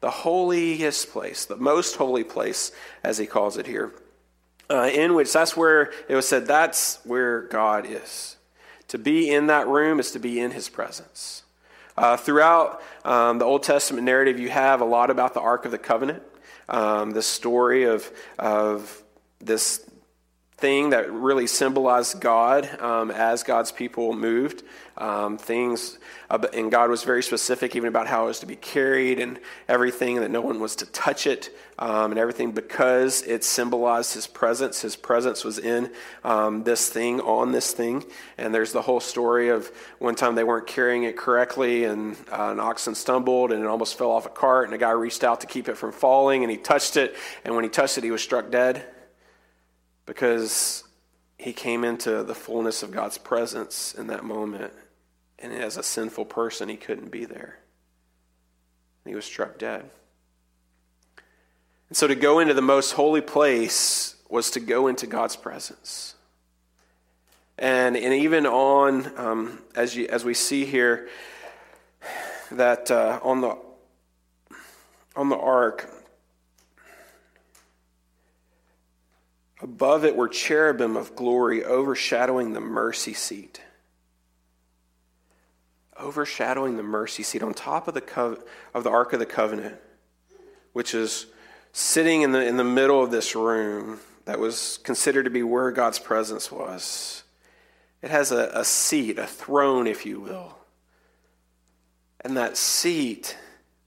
the 0.00 0.10
holiest 0.10 1.10
place, 1.10 1.46
the 1.46 1.56
most 1.56 1.96
holy 1.96 2.22
place, 2.22 2.70
as 3.02 3.18
he 3.18 3.26
calls 3.26 3.56
it 3.56 3.66
here 3.66 3.92
uh, 4.70 4.90
in 4.92 5.14
which 5.14 5.32
that's 5.32 5.56
where 5.56 5.92
it 6.08 6.14
was 6.14 6.28
said 6.28 6.46
that's 6.46 6.98
where 7.04 7.42
God 7.42 7.86
is. 7.86 8.36
To 8.88 8.98
be 8.98 9.30
in 9.30 9.48
that 9.48 9.66
room 9.66 9.98
is 9.98 10.12
to 10.12 10.18
be 10.18 10.40
in 10.40 10.52
his 10.52 10.68
presence. 10.68 11.42
Uh, 11.96 12.16
throughout 12.16 12.82
um, 13.04 13.38
the 13.38 13.44
Old 13.44 13.62
Testament 13.62 14.04
narrative, 14.04 14.38
you 14.38 14.50
have 14.50 14.80
a 14.80 14.84
lot 14.84 15.10
about 15.10 15.34
the 15.34 15.40
Ark 15.40 15.64
of 15.64 15.70
the 15.70 15.78
Covenant, 15.78 16.22
um, 16.68 17.12
the 17.12 17.22
story 17.22 17.84
of, 17.84 18.10
of 18.38 19.02
this 19.40 19.88
thing 20.58 20.90
that 20.90 21.12
really 21.12 21.46
symbolized 21.46 22.18
God 22.18 22.80
um, 22.80 23.10
as 23.10 23.42
God's 23.42 23.72
people 23.72 24.14
moved. 24.14 24.62
Um, 24.96 25.36
things, 25.36 25.98
and 26.30 26.70
God 26.70 26.88
was 26.88 27.02
very 27.02 27.22
specific 27.22 27.76
even 27.76 27.88
about 27.88 28.06
how 28.06 28.24
it 28.24 28.28
was 28.28 28.40
to 28.40 28.46
be 28.46 28.56
carried 28.56 29.20
and 29.20 29.38
everything, 29.68 30.20
that 30.20 30.30
no 30.30 30.40
one 30.40 30.58
was 30.58 30.76
to 30.76 30.86
touch 30.86 31.26
it 31.26 31.54
um, 31.78 32.12
and 32.12 32.18
everything 32.18 32.52
because 32.52 33.20
it 33.24 33.44
symbolized 33.44 34.14
His 34.14 34.26
presence. 34.26 34.80
His 34.80 34.96
presence 34.96 35.44
was 35.44 35.58
in 35.58 35.90
um, 36.24 36.64
this 36.64 36.88
thing, 36.88 37.20
on 37.20 37.52
this 37.52 37.72
thing. 37.72 38.04
And 38.38 38.54
there's 38.54 38.72
the 38.72 38.80
whole 38.80 39.00
story 39.00 39.50
of 39.50 39.70
one 39.98 40.14
time 40.14 40.34
they 40.34 40.44
weren't 40.44 40.66
carrying 40.66 41.02
it 41.02 41.18
correctly 41.18 41.84
and 41.84 42.16
uh, 42.32 42.52
an 42.52 42.60
oxen 42.60 42.94
stumbled 42.94 43.52
and 43.52 43.62
it 43.62 43.66
almost 43.66 43.98
fell 43.98 44.10
off 44.10 44.24
a 44.24 44.30
cart 44.30 44.64
and 44.64 44.74
a 44.74 44.78
guy 44.78 44.92
reached 44.92 45.24
out 45.24 45.42
to 45.42 45.46
keep 45.46 45.68
it 45.68 45.76
from 45.76 45.92
falling 45.92 46.42
and 46.42 46.50
he 46.50 46.56
touched 46.56 46.96
it. 46.96 47.14
And 47.44 47.54
when 47.54 47.64
he 47.64 47.68
touched 47.68 47.98
it, 47.98 48.04
he 48.04 48.10
was 48.10 48.22
struck 48.22 48.50
dead 48.50 48.86
because 50.06 50.84
he 51.38 51.52
came 51.52 51.84
into 51.84 52.22
the 52.22 52.34
fullness 52.34 52.82
of 52.82 52.90
God's 52.90 53.18
presence 53.18 53.94
in 53.94 54.06
that 54.06 54.24
moment. 54.24 54.72
And 55.38 55.52
as 55.52 55.76
a 55.76 55.82
sinful 55.82 56.24
person, 56.24 56.68
he 56.68 56.76
couldn't 56.76 57.10
be 57.10 57.24
there. 57.24 57.58
He 59.04 59.14
was 59.14 59.24
struck 59.24 59.58
dead. 59.58 59.90
And 61.88 61.96
so 61.96 62.06
to 62.06 62.14
go 62.14 62.38
into 62.38 62.54
the 62.54 62.62
most 62.62 62.92
holy 62.92 63.20
place 63.20 64.16
was 64.28 64.50
to 64.52 64.60
go 64.60 64.86
into 64.88 65.06
God's 65.06 65.36
presence. 65.36 66.14
And, 67.58 67.96
and 67.96 68.12
even 68.12 68.46
on, 68.46 69.12
um, 69.16 69.62
as, 69.74 69.94
you, 69.94 70.06
as 70.08 70.24
we 70.24 70.34
see 70.34 70.64
here, 70.64 71.08
that 72.50 72.90
uh, 72.90 73.20
on, 73.22 73.40
the, 73.40 73.56
on 75.14 75.28
the 75.28 75.36
ark, 75.36 75.88
Above 79.60 80.04
it 80.04 80.16
were 80.16 80.28
cherubim 80.28 80.96
of 80.96 81.16
glory 81.16 81.64
overshadowing 81.64 82.52
the 82.52 82.60
mercy 82.60 83.14
seat. 83.14 83.60
Overshadowing 85.98 86.76
the 86.76 86.82
mercy 86.82 87.22
seat 87.22 87.42
on 87.42 87.54
top 87.54 87.88
of 87.88 87.94
the, 87.94 88.02
co- 88.02 88.42
of 88.74 88.84
the 88.84 88.90
Ark 88.90 89.14
of 89.14 89.18
the 89.18 89.26
Covenant, 89.26 89.76
which 90.74 90.94
is 90.94 91.26
sitting 91.72 92.22
in 92.22 92.32
the, 92.32 92.46
in 92.46 92.58
the 92.58 92.64
middle 92.64 93.02
of 93.02 93.10
this 93.10 93.34
room 93.34 93.98
that 94.26 94.38
was 94.38 94.78
considered 94.82 95.24
to 95.24 95.30
be 95.30 95.42
where 95.42 95.70
God's 95.70 95.98
presence 95.98 96.52
was. 96.52 97.22
It 98.02 98.10
has 98.10 98.32
a, 98.32 98.50
a 98.52 98.64
seat, 98.64 99.18
a 99.18 99.26
throne, 99.26 99.86
if 99.86 100.04
you 100.04 100.20
will. 100.20 100.58
And 102.20 102.36
that 102.36 102.58
seat 102.58 103.38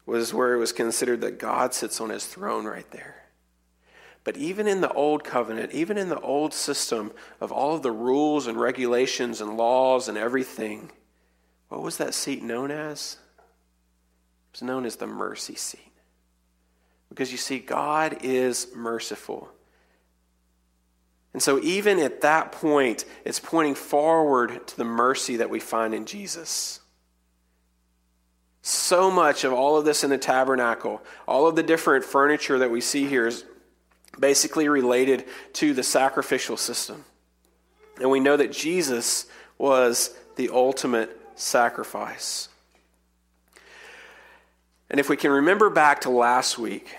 was 0.05 0.33
where 0.33 0.53
it 0.53 0.57
was 0.57 0.71
considered 0.71 1.21
that 1.21 1.37
God 1.37 1.73
sits 1.75 2.01
on 2.01 2.09
his 2.09 2.25
throne 2.25 2.65
right 2.65 2.89
there. 2.89 3.18
But 4.29 4.37
even 4.37 4.67
in 4.67 4.79
the 4.79 4.93
old 4.93 5.23
covenant, 5.23 5.71
even 5.71 5.97
in 5.97 6.09
the 6.09 6.19
old 6.19 6.53
system 6.53 7.11
of 7.41 7.51
all 7.51 7.73
of 7.73 7.81
the 7.81 7.91
rules 7.91 8.45
and 8.45 8.61
regulations 8.61 9.41
and 9.41 9.57
laws 9.57 10.07
and 10.07 10.19
everything, 10.19 10.91
what 11.69 11.81
was 11.81 11.97
that 11.97 12.13
seat 12.13 12.43
known 12.43 12.69
as? 12.69 13.17
It 13.39 14.51
was 14.51 14.61
known 14.61 14.85
as 14.85 14.97
the 14.97 15.07
mercy 15.07 15.55
seat. 15.55 15.91
Because 17.09 17.31
you 17.31 17.39
see, 17.39 17.57
God 17.57 18.19
is 18.21 18.67
merciful. 18.75 19.49
And 21.33 21.41
so, 21.41 21.59
even 21.63 21.97
at 21.97 22.21
that 22.21 22.51
point, 22.51 23.05
it's 23.25 23.39
pointing 23.39 23.73
forward 23.73 24.67
to 24.67 24.77
the 24.77 24.85
mercy 24.85 25.37
that 25.37 25.49
we 25.49 25.59
find 25.59 25.95
in 25.95 26.05
Jesus. 26.05 26.81
So 28.61 29.09
much 29.09 29.43
of 29.43 29.53
all 29.53 29.75
of 29.75 29.85
this 29.85 30.03
in 30.03 30.11
the 30.11 30.19
tabernacle, 30.19 31.01
all 31.27 31.47
of 31.47 31.55
the 31.55 31.63
different 31.63 32.05
furniture 32.05 32.59
that 32.59 32.69
we 32.69 32.79
see 32.79 33.07
here 33.07 33.25
is 33.25 33.43
basically 34.17 34.69
related 34.69 35.25
to 35.53 35.73
the 35.73 35.83
sacrificial 35.83 36.57
system. 36.57 37.03
And 37.99 38.09
we 38.09 38.19
know 38.19 38.37
that 38.37 38.51
Jesus 38.51 39.25
was 39.57 40.15
the 40.35 40.49
ultimate 40.49 41.15
sacrifice. 41.35 42.49
And 44.89 44.99
if 44.99 45.09
we 45.09 45.17
can 45.17 45.31
remember 45.31 45.69
back 45.69 46.01
to 46.01 46.09
last 46.09 46.57
week, 46.57 46.95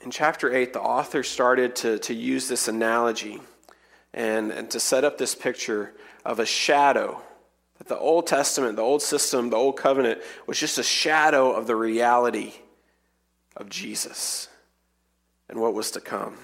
in 0.00 0.10
chapter 0.10 0.52
8, 0.54 0.74
the 0.74 0.80
author 0.80 1.22
started 1.22 1.76
to, 1.76 1.98
to 2.00 2.12
use 2.14 2.48
this 2.48 2.68
analogy 2.68 3.40
and, 4.12 4.50
and 4.50 4.70
to 4.70 4.80
set 4.80 5.04
up 5.04 5.16
this 5.16 5.34
picture 5.34 5.94
of 6.24 6.40
a 6.40 6.46
shadow. 6.46 7.22
That 7.78 7.88
the 7.88 7.98
Old 7.98 8.26
Testament, 8.26 8.76
the 8.76 8.82
Old 8.82 9.02
System, 9.02 9.50
the 9.50 9.56
Old 9.56 9.76
Covenant 9.76 10.20
was 10.46 10.58
just 10.60 10.78
a 10.78 10.82
shadow 10.82 11.52
of 11.52 11.66
the 11.66 11.74
reality 11.74 12.52
of 13.56 13.70
Jesus 13.70 14.48
and 15.48 15.60
what 15.60 15.74
was 15.74 15.90
to 15.92 16.00
come. 16.00 16.36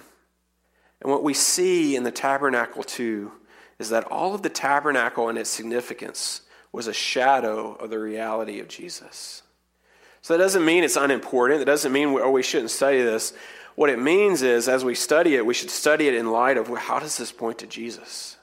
And 1.00 1.10
what 1.10 1.22
we 1.22 1.34
see 1.34 1.96
in 1.96 2.04
the 2.04 2.10
tabernacle, 2.10 2.82
too, 2.82 3.32
is 3.78 3.90
that 3.90 4.04
all 4.04 4.34
of 4.34 4.42
the 4.42 4.50
tabernacle 4.50 5.28
and 5.28 5.38
its 5.38 5.50
significance 5.50 6.42
was 6.72 6.86
a 6.86 6.92
shadow 6.92 7.74
of 7.74 7.90
the 7.90 7.98
reality 7.98 8.60
of 8.60 8.68
Jesus. 8.68 9.42
So 10.22 10.34
that 10.34 10.42
doesn't 10.42 10.64
mean 10.64 10.84
it's 10.84 10.96
unimportant. 10.96 11.62
It 11.62 11.64
doesn't 11.64 11.92
mean, 11.92 12.12
we, 12.12 12.20
oh, 12.20 12.30
we 12.30 12.42
shouldn't 12.42 12.70
study 12.70 13.02
this. 13.02 13.32
What 13.74 13.88
it 13.88 13.98
means 13.98 14.42
is, 14.42 14.68
as 14.68 14.84
we 14.84 14.94
study 14.94 15.36
it, 15.36 15.46
we 15.46 15.54
should 15.54 15.70
study 15.70 16.06
it 16.08 16.14
in 16.14 16.30
light 16.30 16.58
of 16.58 16.68
how 16.68 16.98
does 16.98 17.16
this 17.16 17.32
point 17.32 17.58
to 17.58 17.66
Jesus? 17.66 18.36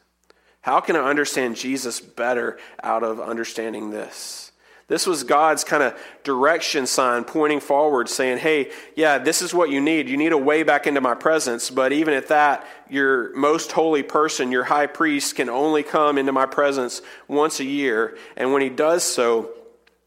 How 0.61 0.79
can 0.79 0.95
I 0.95 1.07
understand 1.07 1.55
Jesus 1.55 2.01
better 2.01 2.57
out 2.83 3.03
of 3.03 3.21
understanding 3.21 3.91
this? 3.91 4.46
This 4.87 5.05
was 5.05 5.25
God's 5.25 5.65
kind 5.65 5.83
of 5.83 5.99
direction 6.23 6.87
sign 6.87 7.25
pointing 7.25 7.59
forward, 7.59 8.07
saying, 8.07 8.37
hey, 8.37 8.71
yeah, 8.95 9.17
this 9.17 9.41
is 9.41 9.53
what 9.53 9.69
you 9.69 9.81
need. 9.81 10.07
You 10.07 10.15
need 10.15 10.31
a 10.31 10.37
way 10.37 10.63
back 10.63 10.87
into 10.87 11.01
my 11.01 11.13
presence. 11.13 11.69
But 11.69 11.91
even 11.91 12.13
at 12.13 12.29
that, 12.29 12.65
your 12.89 13.35
most 13.35 13.73
holy 13.73 14.01
person, 14.01 14.49
your 14.51 14.63
high 14.63 14.87
priest, 14.87 15.35
can 15.35 15.49
only 15.49 15.83
come 15.83 16.17
into 16.17 16.31
my 16.31 16.45
presence 16.45 17.01
once 17.27 17.59
a 17.59 17.65
year. 17.65 18.17
And 18.37 18.53
when 18.53 18.61
he 18.61 18.69
does 18.69 19.03
so, 19.03 19.51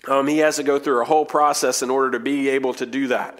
um, 0.08 0.26
he 0.26 0.38
has 0.38 0.56
to 0.56 0.62
go 0.62 0.78
through 0.78 1.02
a 1.02 1.04
whole 1.04 1.26
process 1.26 1.82
in 1.82 1.90
order 1.90 2.12
to 2.12 2.20
be 2.20 2.48
able 2.48 2.72
to 2.74 2.86
do 2.86 3.08
that. 3.08 3.38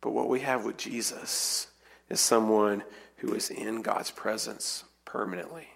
But 0.00 0.10
what 0.10 0.28
we 0.28 0.40
have 0.40 0.64
with 0.64 0.76
Jesus 0.76 1.68
is 2.08 2.20
someone 2.20 2.82
who 3.18 3.32
is 3.32 3.50
in 3.50 3.82
God's 3.82 4.10
presence 4.10 4.82
permanently. 5.04 5.68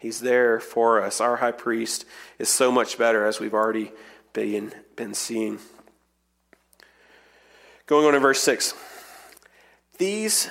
He's 0.00 0.20
there 0.20 0.60
for 0.60 1.02
us. 1.02 1.20
Our 1.20 1.36
high 1.36 1.52
priest 1.52 2.06
is 2.38 2.48
so 2.48 2.72
much 2.72 2.96
better, 2.96 3.26
as 3.26 3.38
we've 3.38 3.54
already 3.54 3.92
been, 4.32 4.72
been 4.96 5.12
seeing. 5.12 5.58
Going 7.84 8.06
on 8.06 8.14
to 8.14 8.18
verse 8.20 8.40
6. 8.40 8.72
These 9.98 10.48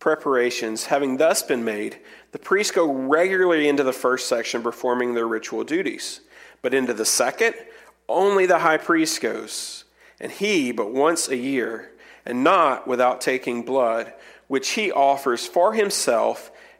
preparations 0.00 0.86
having 0.86 1.16
thus 1.16 1.44
been 1.44 1.64
made, 1.64 2.00
the 2.32 2.40
priests 2.40 2.72
go 2.72 2.92
regularly 2.92 3.68
into 3.68 3.84
the 3.84 3.92
first 3.92 4.28
section 4.28 4.62
performing 4.62 5.14
their 5.14 5.28
ritual 5.28 5.62
duties. 5.62 6.20
But 6.60 6.74
into 6.74 6.92
the 6.92 7.04
second, 7.04 7.54
only 8.08 8.46
the 8.46 8.58
high 8.58 8.78
priest 8.78 9.20
goes, 9.20 9.84
and 10.18 10.32
he 10.32 10.72
but 10.72 10.90
once 10.90 11.28
a 11.28 11.36
year, 11.36 11.92
and 12.26 12.42
not 12.42 12.88
without 12.88 13.20
taking 13.20 13.62
blood, 13.62 14.12
which 14.48 14.70
he 14.70 14.90
offers 14.90 15.46
for 15.46 15.72
himself 15.72 16.50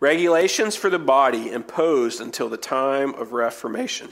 regulations 0.00 0.76
for 0.76 0.90
the 0.90 0.98
body 0.98 1.50
imposed 1.50 2.20
until 2.20 2.48
the 2.48 2.56
time 2.56 3.14
of 3.14 3.32
Reformation. 3.32 4.08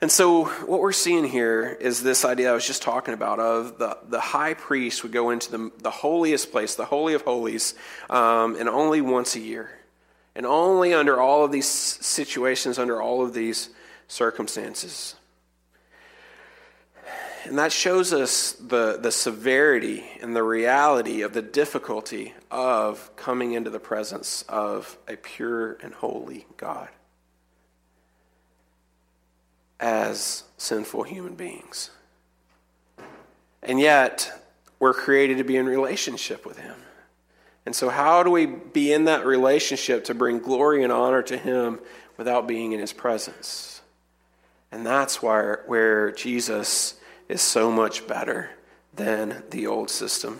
And 0.00 0.10
so, 0.10 0.46
what 0.46 0.80
we're 0.80 0.90
seeing 0.90 1.24
here 1.24 1.76
is 1.80 2.02
this 2.02 2.24
idea 2.24 2.50
I 2.50 2.54
was 2.54 2.66
just 2.66 2.82
talking 2.82 3.14
about 3.14 3.38
of 3.38 3.78
the, 3.78 3.96
the 4.08 4.18
high 4.18 4.54
priest 4.54 5.04
would 5.04 5.12
go 5.12 5.30
into 5.30 5.52
the, 5.52 5.70
the 5.78 5.92
holiest 5.92 6.50
place, 6.50 6.74
the 6.74 6.84
Holy 6.84 7.14
of 7.14 7.22
Holies, 7.22 7.74
um, 8.10 8.56
and 8.56 8.68
only 8.68 9.00
once 9.00 9.36
a 9.36 9.40
year. 9.40 9.70
And 10.34 10.44
only 10.44 10.92
under 10.92 11.20
all 11.20 11.44
of 11.44 11.52
these 11.52 11.68
situations, 11.68 12.80
under 12.80 13.00
all 13.00 13.24
of 13.24 13.32
these 13.32 13.68
circumstances. 14.08 15.14
And 17.44 17.58
that 17.58 17.72
shows 17.72 18.12
us 18.12 18.52
the, 18.52 18.98
the 19.00 19.10
severity 19.10 20.04
and 20.20 20.34
the 20.34 20.42
reality 20.42 21.22
of 21.22 21.32
the 21.32 21.42
difficulty 21.42 22.34
of 22.50 23.14
coming 23.16 23.52
into 23.52 23.70
the 23.70 23.80
presence 23.80 24.42
of 24.48 24.96
a 25.08 25.16
pure 25.16 25.76
and 25.82 25.92
holy 25.92 26.46
God 26.56 26.88
as 29.80 30.44
sinful 30.56 31.02
human 31.02 31.34
beings. 31.34 31.90
And 33.62 33.80
yet, 33.80 34.32
we're 34.78 34.94
created 34.94 35.38
to 35.38 35.44
be 35.44 35.56
in 35.56 35.66
relationship 35.66 36.46
with 36.46 36.58
Him. 36.58 36.76
And 37.66 37.74
so, 37.74 37.88
how 37.88 38.22
do 38.22 38.30
we 38.30 38.46
be 38.46 38.92
in 38.92 39.04
that 39.04 39.26
relationship 39.26 40.04
to 40.04 40.14
bring 40.14 40.38
glory 40.38 40.82
and 40.84 40.92
honor 40.92 41.22
to 41.22 41.36
Him 41.36 41.80
without 42.16 42.46
being 42.46 42.72
in 42.72 42.80
His 42.80 42.92
presence? 42.92 43.82
And 44.70 44.86
that's 44.86 45.20
where, 45.20 45.64
where 45.66 46.12
Jesus 46.12 46.94
is 47.32 47.40
so 47.40 47.70
much 47.70 48.06
better 48.06 48.50
than 48.94 49.42
the 49.50 49.66
old 49.66 49.88
system. 49.88 50.38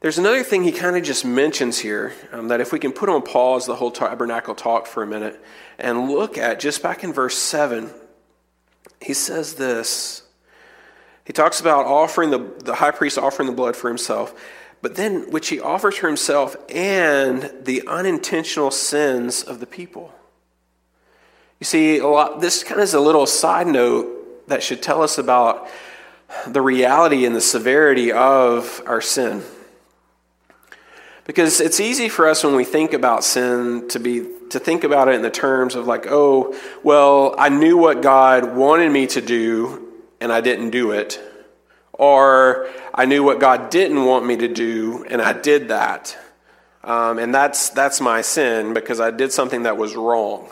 There's 0.00 0.16
another 0.16 0.42
thing 0.42 0.62
he 0.62 0.72
kind 0.72 0.96
of 0.96 1.02
just 1.02 1.22
mentions 1.22 1.78
here 1.78 2.14
um, 2.32 2.48
that 2.48 2.62
if 2.62 2.72
we 2.72 2.78
can 2.78 2.92
put 2.92 3.10
on 3.10 3.20
pause 3.20 3.66
the 3.66 3.76
whole 3.76 3.90
tabernacle 3.90 4.54
talk 4.54 4.86
for 4.86 5.02
a 5.02 5.06
minute 5.06 5.38
and 5.78 6.08
look 6.08 6.38
at 6.38 6.60
just 6.60 6.82
back 6.82 7.04
in 7.04 7.12
verse 7.12 7.36
7, 7.36 7.90
he 9.02 9.12
says 9.12 9.54
this. 9.54 10.22
He 11.26 11.34
talks 11.34 11.60
about 11.60 11.84
offering 11.84 12.30
the, 12.30 12.38
the 12.64 12.76
high 12.76 12.90
priest 12.90 13.18
offering 13.18 13.48
the 13.50 13.54
blood 13.54 13.76
for 13.76 13.88
himself, 13.88 14.34
but 14.80 14.96
then 14.96 15.30
which 15.30 15.48
he 15.48 15.60
offers 15.60 15.96
for 15.96 16.06
himself 16.06 16.56
and 16.70 17.52
the 17.60 17.86
unintentional 17.86 18.70
sins 18.70 19.42
of 19.42 19.60
the 19.60 19.66
people. 19.66 20.14
You 21.60 21.64
see, 21.66 21.98
a 21.98 22.06
lot, 22.06 22.40
this 22.40 22.64
kind 22.64 22.80
of 22.80 22.84
is 22.84 22.94
a 22.94 23.00
little 23.00 23.26
side 23.26 23.66
note 23.66 24.15
that 24.48 24.62
should 24.62 24.82
tell 24.82 25.02
us 25.02 25.18
about 25.18 25.68
the 26.46 26.60
reality 26.60 27.24
and 27.24 27.34
the 27.34 27.40
severity 27.40 28.12
of 28.12 28.82
our 28.86 29.00
sin. 29.00 29.42
Because 31.24 31.60
it's 31.60 31.80
easy 31.80 32.08
for 32.08 32.28
us 32.28 32.44
when 32.44 32.54
we 32.54 32.64
think 32.64 32.92
about 32.92 33.24
sin 33.24 33.88
to 33.88 33.98
be 33.98 34.26
to 34.50 34.60
think 34.60 34.84
about 34.84 35.08
it 35.08 35.16
in 35.16 35.22
the 35.22 35.30
terms 35.30 35.74
of 35.74 35.88
like, 35.88 36.06
oh, 36.08 36.56
well, 36.84 37.34
I 37.36 37.48
knew 37.48 37.76
what 37.76 38.00
God 38.00 38.54
wanted 38.54 38.92
me 38.92 39.08
to 39.08 39.20
do 39.20 39.92
and 40.20 40.32
I 40.32 40.40
didn't 40.40 40.70
do 40.70 40.92
it. 40.92 41.20
Or 41.92 42.68
I 42.94 43.06
knew 43.06 43.24
what 43.24 43.40
God 43.40 43.70
didn't 43.70 44.04
want 44.04 44.24
me 44.24 44.36
to 44.36 44.48
do 44.48 45.04
and 45.08 45.20
I 45.20 45.32
did 45.32 45.68
that. 45.68 46.16
Um, 46.84 47.18
and 47.18 47.34
that's 47.34 47.70
that's 47.70 48.00
my 48.00 48.20
sin 48.20 48.72
because 48.72 49.00
I 49.00 49.10
did 49.10 49.32
something 49.32 49.64
that 49.64 49.76
was 49.76 49.96
wrong. 49.96 50.48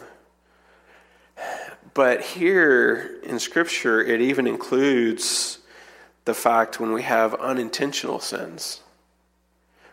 But 1.94 2.22
here 2.22 3.20
in 3.22 3.38
Scripture, 3.38 4.02
it 4.02 4.20
even 4.20 4.48
includes 4.48 5.58
the 6.24 6.34
fact 6.34 6.80
when 6.80 6.92
we 6.92 7.02
have 7.02 7.34
unintentional 7.34 8.18
sins. 8.18 8.80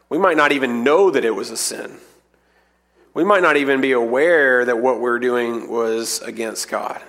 We 0.09 0.17
might 0.17 0.35
not 0.35 0.51
even 0.51 0.83
know 0.83 1.11
that 1.11 1.23
it 1.23 1.35
was 1.35 1.51
a 1.51 1.57
sin. 1.57 1.97
We 3.13 3.23
might 3.23 3.43
not 3.43 3.55
even 3.55 3.81
be 3.81 3.91
aware 3.91 4.65
that 4.65 4.79
what 4.79 4.99
we're 4.99 5.19
doing 5.19 5.69
was 5.69 6.21
against 6.21 6.69
God, 6.69 7.01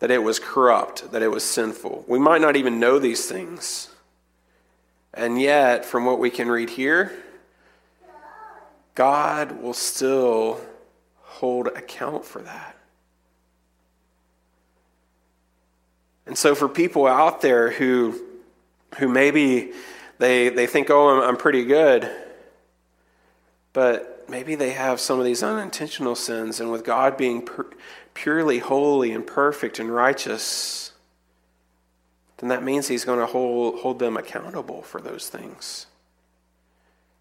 that 0.00 0.10
it 0.10 0.22
was 0.22 0.38
corrupt, 0.38 1.12
that 1.12 1.22
it 1.22 1.30
was 1.30 1.44
sinful. 1.44 2.04
We 2.08 2.18
might 2.18 2.40
not 2.40 2.56
even 2.56 2.80
know 2.80 2.98
these 2.98 3.26
things. 3.26 3.88
And 5.14 5.40
yet, 5.40 5.84
from 5.84 6.06
what 6.06 6.18
we 6.18 6.30
can 6.30 6.48
read 6.48 6.70
here, 6.70 7.12
God 8.94 9.62
will 9.62 9.74
still 9.74 10.60
hold 11.22 11.68
account 11.68 12.24
for 12.24 12.42
that. 12.42 12.76
And 16.30 16.38
so 16.38 16.54
for 16.54 16.68
people 16.68 17.08
out 17.08 17.40
there 17.40 17.72
who 17.72 18.14
who 18.98 19.08
maybe 19.08 19.72
they 20.18 20.48
they 20.48 20.68
think, 20.68 20.88
"Oh, 20.88 21.08
I'm, 21.08 21.30
I'm 21.30 21.36
pretty 21.36 21.64
good." 21.64 22.08
But 23.72 24.26
maybe 24.28 24.54
they 24.54 24.70
have 24.70 25.00
some 25.00 25.18
of 25.18 25.24
these 25.24 25.42
unintentional 25.42 26.14
sins 26.14 26.60
and 26.60 26.70
with 26.70 26.84
God 26.84 27.16
being 27.16 27.48
purely 28.14 28.60
holy 28.60 29.10
and 29.10 29.26
perfect 29.26 29.80
and 29.80 29.92
righteous, 29.92 30.92
then 32.36 32.50
that 32.50 32.62
means 32.62 32.86
he's 32.86 33.04
going 33.04 33.18
to 33.18 33.26
hold, 33.26 33.80
hold 33.80 33.98
them 33.98 34.16
accountable 34.16 34.82
for 34.82 35.00
those 35.00 35.28
things. 35.28 35.86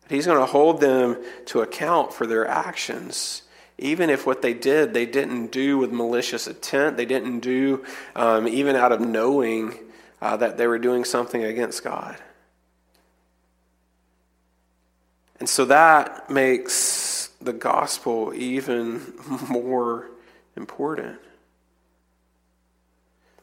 He's 0.08 0.28
going 0.28 0.38
to 0.40 0.46
hold 0.46 0.82
them 0.82 1.18
to 1.48 1.62
account 1.62 2.14
for 2.14 2.28
their 2.28 2.48
actions 2.48 3.42
even 3.80 4.10
if 4.10 4.26
what 4.26 4.42
they 4.42 4.54
did 4.54 4.94
they 4.94 5.06
didn't 5.06 5.48
do 5.48 5.78
with 5.78 5.92
malicious 5.92 6.48
intent, 6.48 6.98
they 6.98 7.06
didn't 7.06 7.40
do 7.40 7.86
um, 8.16 8.48
even 8.48 8.76
out 8.76 8.92
of 8.92 9.02
knowing 9.02 9.78
uh, 10.22 10.38
that 10.38 10.58
they 10.58 10.68
were 10.68 10.80
doing 10.80 11.06
something 11.06 11.44
against 11.44 11.84
God. 11.84 12.18
And 15.40 15.48
so 15.48 15.66
that 15.66 16.30
makes 16.30 17.30
the 17.42 17.54
gospel 17.54 18.34
even 18.36 19.14
more 19.50 20.08
important. 20.56 21.20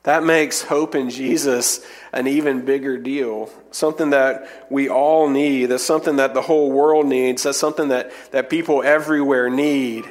That 0.03 0.23
makes 0.23 0.63
hope 0.63 0.95
in 0.95 1.11
Jesus 1.11 1.85
an 2.13 2.29
even 2.29 2.65
bigger 2.65 2.97
deal. 2.97 3.51
Something 3.73 4.11
that 4.11 4.67
we 4.71 4.89
all 4.89 5.29
need. 5.29 5.67
That's 5.67 5.83
something 5.83 6.17
that 6.17 6.33
the 6.33 6.43
whole 6.43 6.71
world 6.71 7.07
needs. 7.07 7.43
That's 7.43 7.59
something 7.59 7.89
that, 7.89 8.13
that 8.31 8.49
people 8.49 8.85
everywhere 8.85 9.51
need. 9.51 10.05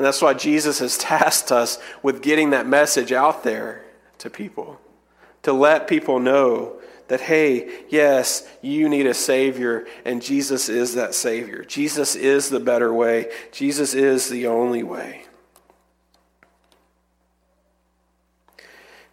And 0.00 0.06
that's 0.06 0.22
why 0.22 0.32
Jesus 0.32 0.78
has 0.78 0.96
tasked 1.12 1.52
us 1.52 1.78
with 2.02 2.22
getting 2.22 2.50
that 2.50 2.66
message 2.66 3.12
out 3.12 3.44
there 3.44 3.84
to 4.16 4.30
people. 4.30 4.80
To 5.42 5.52
let 5.52 5.88
people 5.88 6.18
know 6.18 6.80
that, 7.08 7.20
hey, 7.20 7.82
yes, 7.90 8.48
you 8.62 8.88
need 8.88 9.04
a 9.04 9.12
Savior, 9.12 9.86
and 10.06 10.22
Jesus 10.22 10.70
is 10.70 10.94
that 10.94 11.12
Savior. 11.14 11.64
Jesus 11.64 12.16
is 12.16 12.48
the 12.48 12.60
better 12.60 12.94
way, 12.94 13.30
Jesus 13.52 13.92
is 13.92 14.30
the 14.30 14.46
only 14.46 14.82
way. 14.82 15.24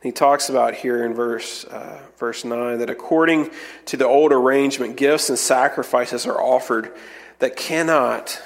He 0.02 0.14
talks 0.14 0.48
about 0.48 0.74
here 0.74 1.04
in 1.04 1.14
verse, 1.14 1.66
uh, 1.66 2.00
verse 2.18 2.46
9 2.46 2.80
that 2.80 2.90
according 2.90 3.50
to 3.88 3.98
the 3.98 4.08
old 4.08 4.32
arrangement, 4.32 4.96
gifts 4.96 5.28
and 5.28 5.38
sacrifices 5.38 6.26
are 6.26 6.42
offered 6.42 6.96
that 7.40 7.58
cannot 7.58 8.42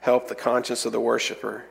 help 0.00 0.28
the 0.28 0.34
conscience 0.34 0.86
of 0.86 0.92
the 0.92 1.00
worshiper, 1.00 1.66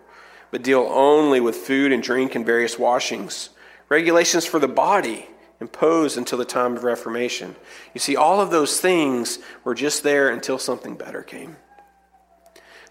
but 0.53 0.61
deal 0.61 0.87
only 0.91 1.39
with 1.39 1.55
food 1.55 1.91
and 1.91 2.03
drink 2.03 2.35
and 2.35 2.45
various 2.45 2.77
washings. 2.77 3.49
Regulations 3.89 4.45
for 4.45 4.59
the 4.59 4.67
body 4.67 5.25
imposed 5.59 6.15
until 6.15 6.37
the 6.37 6.45
time 6.45 6.77
of 6.77 6.83
Reformation. 6.83 7.55
You 7.95 7.99
see, 7.99 8.15
all 8.15 8.39
of 8.39 8.51
those 8.51 8.79
things 8.79 9.39
were 9.63 9.73
just 9.73 10.03
there 10.03 10.29
until 10.29 10.59
something 10.59 10.93
better 10.93 11.23
came. 11.23 11.55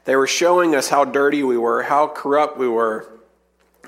They 0.07 0.17
were 0.17 0.27
showing 0.27 0.75
us 0.75 0.89
how 0.89 1.05
dirty 1.05 1.45
we 1.45 1.57
were, 1.57 1.85
how 1.85 2.09
corrupt 2.09 2.59
we 2.59 2.67
were, 2.67 3.09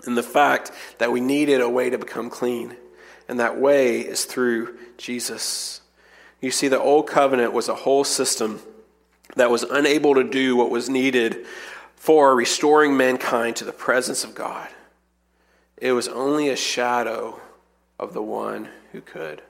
and 0.07 0.17
the 0.17 0.23
fact 0.23 0.71
that 0.99 1.11
we 1.11 1.21
needed 1.21 1.61
a 1.61 1.69
way 1.69 1.91
to 1.91 1.99
become 1.99 2.31
clean. 2.31 2.77
And 3.27 3.41
that 3.41 3.59
way 3.59 3.99
is 3.99 4.25
through 4.25 4.79
Jesus. 4.99 5.81
You 6.41 6.53
see, 6.53 6.69
the 6.69 6.79
old 6.79 7.09
covenant 7.09 7.53
was 7.53 7.69
a 7.69 7.75
whole 7.75 8.05
system 8.05 8.61
that 9.35 9.51
was 9.51 9.65
unable 9.65 10.15
to 10.15 10.23
do 10.23 10.55
what 10.55 10.71
was 10.71 10.89
needed 10.89 11.45
for 12.05 12.37
restoring 12.37 12.99
mankind 12.99 13.57
to 13.57 13.65
the 13.65 13.73
presence 13.73 14.25
of 14.25 14.35
God. 14.35 14.69
It 15.79 15.93
was 15.93 16.07
only 16.07 16.51
a 16.51 16.55
shadow 16.55 17.41
of 17.99 18.13
the 18.13 18.21
one 18.21 18.69
who 18.93 19.01
could. 19.01 19.41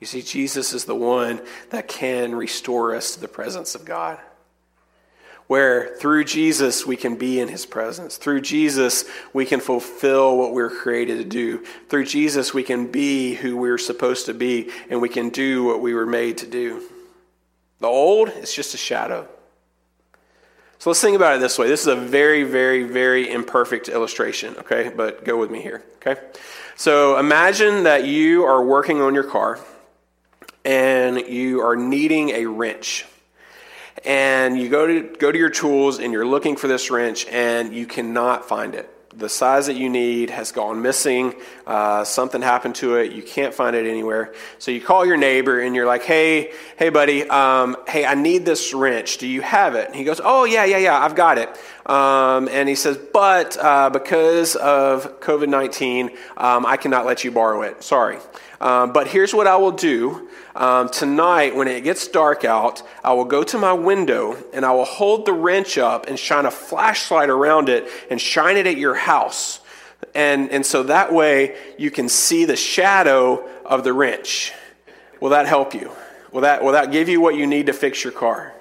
You 0.00 0.06
see, 0.06 0.22
Jesus 0.22 0.72
is 0.72 0.86
the 0.86 0.94
one 0.94 1.42
that 1.68 1.86
can 1.86 2.34
restore 2.34 2.94
us 2.94 3.12
to 3.12 3.20
the 3.20 3.28
presence 3.28 3.74
of 3.74 3.84
God 3.84 4.18
where 5.46 5.94
through 5.98 6.24
Jesus 6.24 6.86
we 6.86 6.96
can 6.96 7.16
be 7.16 7.38
in 7.38 7.48
his 7.48 7.66
presence. 7.66 8.16
Through 8.16 8.40
Jesus 8.40 9.04
we 9.34 9.44
can 9.44 9.60
fulfill 9.60 10.38
what 10.38 10.54
we're 10.54 10.70
created 10.70 11.18
to 11.18 11.24
do. 11.24 11.58
Through 11.90 12.06
Jesus 12.06 12.54
we 12.54 12.62
can 12.62 12.86
be 12.86 13.34
who 13.34 13.58
we're 13.58 13.76
supposed 13.76 14.24
to 14.24 14.32
be 14.32 14.70
and 14.88 15.02
we 15.02 15.10
can 15.10 15.28
do 15.28 15.62
what 15.64 15.82
we 15.82 15.92
were 15.92 16.06
made 16.06 16.38
to 16.38 16.46
do. 16.46 16.82
The 17.80 17.88
old 17.88 18.30
is 18.30 18.54
just 18.54 18.72
a 18.72 18.78
shadow. 18.78 19.28
So 20.84 20.90
let's 20.90 21.00
think 21.00 21.16
about 21.16 21.36
it 21.36 21.40
this 21.40 21.56
way. 21.56 21.66
This 21.66 21.80
is 21.80 21.86
a 21.86 21.96
very, 21.96 22.42
very, 22.42 22.82
very 22.82 23.30
imperfect 23.30 23.88
illustration, 23.88 24.54
okay? 24.58 24.92
But 24.94 25.24
go 25.24 25.38
with 25.38 25.50
me 25.50 25.62
here, 25.62 25.82
okay? 25.96 26.20
So 26.76 27.18
imagine 27.18 27.84
that 27.84 28.04
you 28.04 28.44
are 28.44 28.62
working 28.62 29.00
on 29.00 29.14
your 29.14 29.24
car 29.24 29.60
and 30.62 31.20
you 31.20 31.62
are 31.62 31.74
needing 31.74 32.32
a 32.32 32.44
wrench 32.44 33.06
and 34.04 34.60
you 34.60 34.68
go 34.68 34.86
to 34.86 35.16
go 35.16 35.32
to 35.32 35.38
your 35.38 35.48
tools 35.48 36.00
and 36.00 36.12
you're 36.12 36.26
looking 36.26 36.54
for 36.54 36.68
this 36.68 36.90
wrench 36.90 37.24
and 37.28 37.74
you 37.74 37.86
cannot 37.86 38.46
find 38.46 38.74
it 38.74 38.93
the 39.16 39.28
size 39.28 39.66
that 39.66 39.76
you 39.76 39.88
need 39.88 40.30
has 40.30 40.52
gone 40.52 40.82
missing. 40.82 41.34
Uh, 41.66 42.04
something 42.04 42.42
happened 42.42 42.74
to 42.76 42.96
it. 42.96 43.12
You 43.12 43.22
can't 43.22 43.54
find 43.54 43.76
it 43.76 43.86
anywhere. 43.86 44.34
So 44.58 44.70
you 44.70 44.80
call 44.80 45.06
your 45.06 45.16
neighbor 45.16 45.60
and 45.60 45.74
you're 45.74 45.86
like 45.86 46.02
hey 46.02 46.52
hey 46.76 46.88
buddy 46.88 47.28
um, 47.28 47.76
hey 47.86 48.04
i 48.04 48.14
need 48.14 48.44
this 48.44 48.74
wrench. 48.74 49.18
Do 49.18 49.26
you 49.26 49.40
have 49.42 49.74
it? 49.74 49.86
And 49.86 49.96
he 49.96 50.04
goes 50.04 50.20
oh 50.22 50.44
yeah 50.44 50.64
yeah 50.64 50.78
yeah 50.78 50.98
i've 50.98 51.14
got 51.14 51.38
it. 51.38 51.48
Um, 51.86 52.48
and 52.48 52.68
he 52.68 52.74
says 52.74 52.98
but 53.12 53.56
uh, 53.58 53.90
because 53.90 54.56
of 54.56 55.20
covid-19 55.20 56.16
um, 56.36 56.66
i 56.66 56.76
cannot 56.76 57.06
let 57.06 57.24
you 57.24 57.30
borrow 57.30 57.62
it. 57.62 57.82
Sorry 57.82 58.18
um, 58.60 58.92
but 58.92 59.08
here's 59.08 59.34
what 59.34 59.46
i 59.46 59.56
will 59.56 59.72
do 59.72 60.28
um, 60.56 60.88
tonight, 60.88 61.56
when 61.56 61.66
it 61.66 61.82
gets 61.82 62.06
dark 62.06 62.44
out, 62.44 62.82
I 63.02 63.12
will 63.14 63.24
go 63.24 63.42
to 63.42 63.58
my 63.58 63.72
window 63.72 64.36
and 64.52 64.64
I 64.64 64.70
will 64.72 64.84
hold 64.84 65.26
the 65.26 65.32
wrench 65.32 65.78
up 65.78 66.06
and 66.06 66.16
shine 66.16 66.46
a 66.46 66.50
flashlight 66.50 67.28
around 67.28 67.68
it 67.68 67.88
and 68.08 68.20
shine 68.20 68.56
it 68.56 68.66
at 68.66 68.76
your 68.76 68.94
house. 68.94 69.58
And, 70.14 70.50
and 70.50 70.64
so 70.64 70.84
that 70.84 71.12
way 71.12 71.56
you 71.76 71.90
can 71.90 72.08
see 72.08 72.44
the 72.44 72.54
shadow 72.54 73.48
of 73.64 73.82
the 73.82 73.92
wrench. 73.92 74.52
Will 75.20 75.30
that 75.30 75.46
help 75.46 75.74
you? 75.74 75.90
Will 76.30 76.42
that, 76.42 76.62
will 76.62 76.72
that 76.72 76.92
give 76.92 77.08
you 77.08 77.20
what 77.20 77.34
you 77.34 77.46
need 77.46 77.66
to 77.66 77.72
fix 77.72 78.04
your 78.04 78.12
car? 78.12 78.54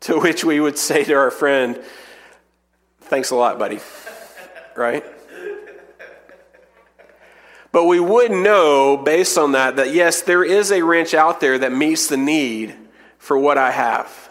To 0.00 0.18
which 0.18 0.44
we 0.44 0.60
would 0.60 0.76
say 0.76 1.04
to 1.04 1.14
our 1.14 1.30
friend, 1.30 1.82
Thanks 3.02 3.30
a 3.30 3.36
lot, 3.36 3.58
buddy. 3.58 3.78
Right? 4.74 5.04
But 7.72 7.86
we 7.86 7.98
would 7.98 8.30
know 8.30 8.98
based 8.98 9.38
on 9.38 9.52
that 9.52 9.76
that 9.76 9.94
yes, 9.94 10.20
there 10.20 10.44
is 10.44 10.70
a 10.70 10.82
wrench 10.82 11.14
out 11.14 11.40
there 11.40 11.58
that 11.58 11.72
meets 11.72 12.06
the 12.06 12.18
need 12.18 12.76
for 13.18 13.38
what 13.38 13.56
I 13.56 13.70
have. 13.70 14.28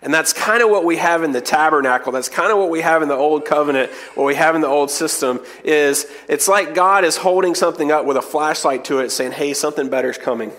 And 0.00 0.14
that's 0.14 0.32
kind 0.32 0.62
of 0.62 0.70
what 0.70 0.84
we 0.84 0.96
have 0.96 1.24
in 1.24 1.32
the 1.32 1.40
tabernacle. 1.40 2.12
That's 2.12 2.28
kind 2.28 2.52
of 2.52 2.58
what 2.58 2.70
we 2.70 2.80
have 2.82 3.02
in 3.02 3.08
the 3.08 3.16
old 3.16 3.44
covenant, 3.44 3.90
what 4.14 4.24
we 4.24 4.36
have 4.36 4.54
in 4.54 4.60
the 4.60 4.68
old 4.68 4.90
system 4.90 5.40
is 5.64 6.06
it's 6.28 6.46
like 6.46 6.74
God 6.74 7.04
is 7.04 7.16
holding 7.16 7.54
something 7.54 7.90
up 7.90 8.04
with 8.04 8.16
a 8.16 8.22
flashlight 8.22 8.84
to 8.86 9.00
it 9.00 9.10
saying, 9.10 9.32
"Hey, 9.32 9.54
something 9.54 9.88
better's 9.88 10.18
coming. 10.18 10.52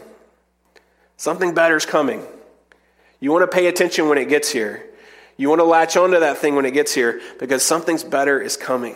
Something 1.16 1.54
better's 1.54 1.86
coming. 1.86 2.26
You 3.20 3.32
want 3.32 3.50
to 3.50 3.54
pay 3.54 3.68
attention 3.68 4.08
when 4.08 4.18
it 4.18 4.30
gets 4.30 4.50
here. 4.50 4.86
You 5.36 5.50
want 5.50 5.60
to 5.60 5.66
latch 5.66 5.96
onto 5.98 6.20
that 6.20 6.38
thing 6.38 6.56
when 6.56 6.66
it 6.66 6.72
gets 6.72 6.94
here 6.94 7.22
because 7.40 7.64
something's 7.64 8.04
better 8.04 8.42
is 8.42 8.56
coming." 8.56 8.96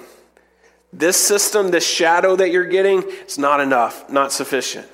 This 0.94 1.18
system, 1.18 1.72
this 1.72 1.86
shadow 1.86 2.36
that 2.36 2.52
you're 2.52 2.68
getting, 2.68 3.04
it's 3.04 3.40
not 3.40 3.60
enough, 3.60 4.08
not 4.10 4.32
sufficient. 4.32 4.88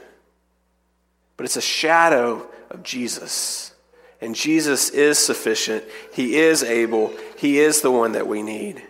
But 1.36 1.46
it's 1.46 1.58
a 1.58 1.62
shadow 1.62 2.48
of 2.70 2.84
Jesus. 2.84 3.74
And 4.22 4.34
Jesus 4.34 4.90
is 4.90 5.18
sufficient. 5.18 5.84
He 6.14 6.38
is 6.38 6.64
able. 6.64 7.14
He 7.38 7.60
is 7.60 7.82
the 7.82 7.92
one 7.92 8.14
that 8.14 8.28
we 8.28 8.42
need. 8.42 8.82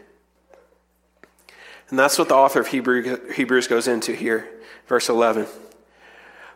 And 1.89 1.97
that's 1.97 2.19
what 2.19 2.29
the 2.29 2.35
author 2.35 2.59
of 2.59 2.67
Hebrews 2.67 3.67
goes 3.67 3.87
into 3.87 4.13
here, 4.13 4.47
verse 4.87 5.09
11. 5.09 5.47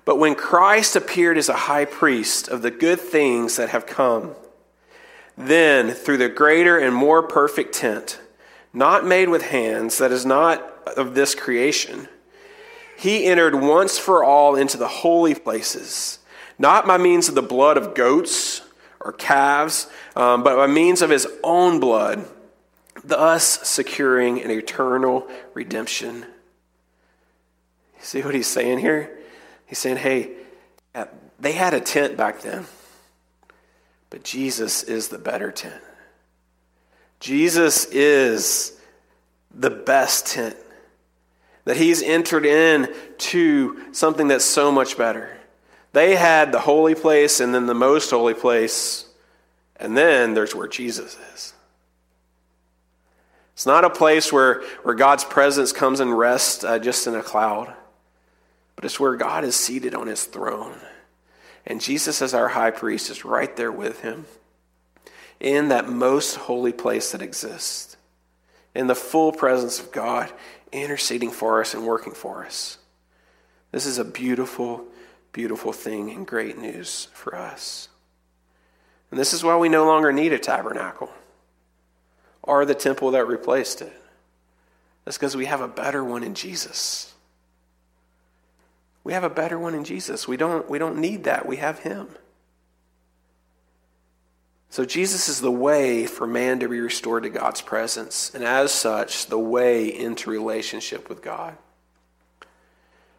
But 0.06 0.20
when 0.20 0.36
Christ 0.36 0.96
appeared 0.96 1.39
as 1.39 1.50
a 1.50 1.54
high 1.54 1.86
priest 1.86 2.48
of 2.48 2.62
the 2.62 2.70
good 2.70 3.00
things 3.00 3.56
that 3.56 3.70
have 3.70 3.88
come, 3.88 4.36
then 5.36 5.92
through 5.92 6.18
the 6.18 6.30
greater 6.30 6.78
and 6.78 6.94
more 6.94 7.24
perfect 7.24 7.74
tent, 7.74 8.20
not 8.74 9.06
made 9.06 9.30
with 9.30 9.44
hands, 9.44 10.00
that 10.00 10.12
is 10.12 10.26
not 10.26 10.62
of 10.98 11.14
this 11.14 11.36
creation. 11.36 12.08
He 12.98 13.26
entered 13.26 13.56
once 13.56 13.98
for 13.98 14.24
all 14.24 14.56
into 14.56 14.78
the 14.78 14.88
holy 14.88 15.36
places, 15.36 16.20
not 16.58 16.88
by 16.88 16.98
means 16.98 17.30
of 17.30 17.36
the 17.36 17.42
blood 17.42 17.78
of 17.78 17.94
goats 17.94 18.62
or 19.00 19.14
calves, 19.14 19.88
um, 20.16 20.44
but 20.44 20.56
by 20.56 20.68
means 20.68 21.02
of 21.02 21.10
his 21.10 21.28
own 21.44 21.80
blood, 21.80 22.26
thus 23.04 23.68
securing 23.68 24.42
an 24.42 24.50
eternal 24.52 25.28
redemption. 25.54 26.26
See 28.00 28.22
what 28.22 28.36
he's 28.36 28.48
saying 28.48 28.80
here? 28.80 29.18
He's 29.66 29.80
saying, 29.80 29.98
hey, 29.98 30.32
they 31.40 31.52
had 31.52 31.74
a 31.74 31.82
tent 31.82 32.16
back 32.16 32.42
then, 32.42 32.66
but 34.10 34.24
Jesus 34.24 34.84
is 34.84 35.10
the 35.10 35.18
better 35.18 35.52
tent. 35.52 35.82
Jesus 37.24 37.86
is 37.86 38.78
the 39.56 39.70
best 39.70 40.28
tent. 40.28 40.58
That 41.64 41.78
he's 41.78 42.04
entered 42.04 42.46
in 42.46 42.94
to 43.20 43.82
something 43.94 44.28
that's 44.28 44.44
so 44.44 44.74
much 44.74 44.98
better. 44.98 45.38
They 45.94 46.18
had 46.18 46.52
the 46.52 46.60
holy 46.60 46.96
place 46.96 47.40
and 47.40 47.56
then 47.56 47.66
the 47.66 47.74
most 47.74 48.10
holy 48.10 48.34
place, 48.34 49.06
and 49.78 49.96
then 49.96 50.34
there's 50.34 50.54
where 50.54 50.68
Jesus 50.68 51.18
is. 51.34 51.54
It's 53.54 53.66
not 53.66 53.86
a 53.86 53.90
place 53.90 54.34
where, 54.34 54.62
where 54.82 54.96
God's 54.96 55.24
presence 55.24 55.72
comes 55.72 56.02
and 56.02 56.18
rests 56.18 56.66
uh, 56.66 56.78
just 56.78 57.08
in 57.08 57.16
a 57.16 57.24
cloud, 57.24 57.74
but 58.76 58.84
it's 58.84 59.00
where 59.00 59.16
God 59.16 59.46
is 59.46 59.56
seated 59.56 59.96
on 59.96 60.08
his 60.08 60.26
throne. 60.26 60.76
And 61.66 61.80
Jesus, 61.80 62.22
as 62.22 62.34
our 62.34 62.50
high 62.50 62.72
priest, 62.72 63.10
is 63.10 63.24
right 63.24 63.56
there 63.56 63.72
with 63.72 64.02
him 64.02 64.26
in 65.43 65.67
that 65.67 65.89
most 65.89 66.36
holy 66.36 66.71
place 66.71 67.12
that 67.12 67.21
exists, 67.21 67.97
in 68.73 68.88
the 68.88 68.95
full 68.95 69.32
presence 69.32 69.79
of 69.79 69.91
God, 69.91 70.32
interceding 70.71 71.29
for 71.29 71.62
us 71.62 71.75
and 71.75 71.86
working 71.86 72.13
for 72.13 72.45
us. 72.45 72.79
This 73.71 73.86
is 73.86 73.97
a 73.97 74.06
beautiful, 74.06 74.86
beautiful 75.34 75.73
thing 75.73 76.10
and 76.10 76.25
great 76.25 76.58
news 76.58 77.10
for 77.13 77.36
us. 77.36 77.89
And 79.12 79.19
this 79.19 79.34
is 79.34 79.43
why 79.43 79.58
we 79.58 79.69
no 79.69 79.86
longer 79.86 80.12
need 80.12 80.34
a 80.34 80.39
tabernacle 80.39 81.12
or 82.41 82.65
the 82.65 82.73
temple 82.73 83.12
that 83.12 83.27
replaced 83.27 83.82
it. 83.82 83.93
That's 85.06 85.17
because 85.17 85.36
we 85.36 85.45
have 85.45 85.62
a 85.62 85.67
better 85.67 86.03
one 86.03 86.23
in 86.23 86.34
Jesus. 86.34 87.13
We 89.03 89.12
have 89.13 89.25
a 89.25 89.29
better 89.29 89.60
one 89.60 89.75
in 89.75 89.84
Jesus. 89.84 90.27
We 90.27 90.38
don't, 90.38 90.69
we 90.69 90.79
don't 90.79 90.97
need 90.97 91.25
that. 91.25 91.45
We 91.45 91.58
have 91.58 91.79
him. 91.79 92.08
So, 94.74 94.86
Jesus 94.86 95.30
is 95.30 95.40
the 95.40 95.52
way 95.52 96.08
for 96.08 96.26
man 96.26 96.62
to 96.62 96.68
be 96.68 96.80
restored 96.80 97.22
to 97.22 97.30
God's 97.30 97.62
presence, 97.62 98.32
and 98.34 98.44
as 98.44 98.72
such, 98.72 99.28
the 99.28 99.38
way 99.38 99.86
into 99.86 100.32
relationship 100.32 101.10
with 101.10 101.22
God. 101.22 101.56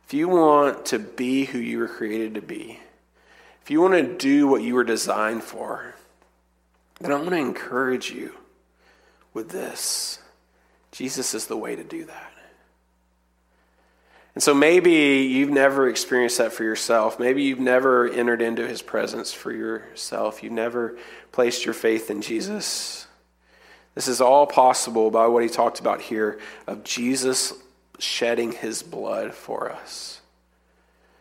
If 0.04 0.14
you 0.14 0.26
want 0.26 0.86
to 0.86 0.98
be 0.98 1.44
who 1.44 1.60
you 1.60 1.78
were 1.78 1.86
created 1.86 2.34
to 2.34 2.42
be, 2.42 2.80
if 3.62 3.70
you 3.70 3.80
want 3.80 3.94
to 3.94 4.02
do 4.02 4.48
what 4.48 4.62
you 4.62 4.74
were 4.74 4.82
designed 4.82 5.44
for, 5.44 5.94
then 6.98 7.12
I 7.12 7.18
want 7.18 7.30
to 7.30 7.36
encourage 7.36 8.10
you 8.10 8.34
with 9.32 9.50
this 9.50 10.18
Jesus 10.90 11.34
is 11.34 11.46
the 11.46 11.56
way 11.56 11.76
to 11.76 11.84
do 11.84 12.04
that. 12.06 12.34
And 14.34 14.42
so 14.42 14.52
maybe 14.52 14.92
you've 15.30 15.50
never 15.50 15.88
experienced 15.88 16.38
that 16.38 16.52
for 16.52 16.64
yourself. 16.64 17.20
Maybe 17.20 17.44
you've 17.44 17.60
never 17.60 18.08
entered 18.08 18.42
into 18.42 18.66
his 18.66 18.82
presence 18.82 19.32
for 19.32 19.52
yourself. 19.52 20.42
You've 20.42 20.52
never 20.52 20.96
placed 21.34 21.64
your 21.64 21.74
faith 21.74 22.12
in 22.12 22.22
Jesus. 22.22 23.08
This 23.96 24.06
is 24.06 24.20
all 24.20 24.46
possible 24.46 25.10
by 25.10 25.26
what 25.26 25.42
he 25.42 25.48
talked 25.48 25.80
about 25.80 26.00
here 26.00 26.38
of 26.68 26.84
Jesus 26.84 27.52
shedding 27.98 28.52
his 28.52 28.84
blood 28.84 29.34
for 29.34 29.72
us. 29.72 30.20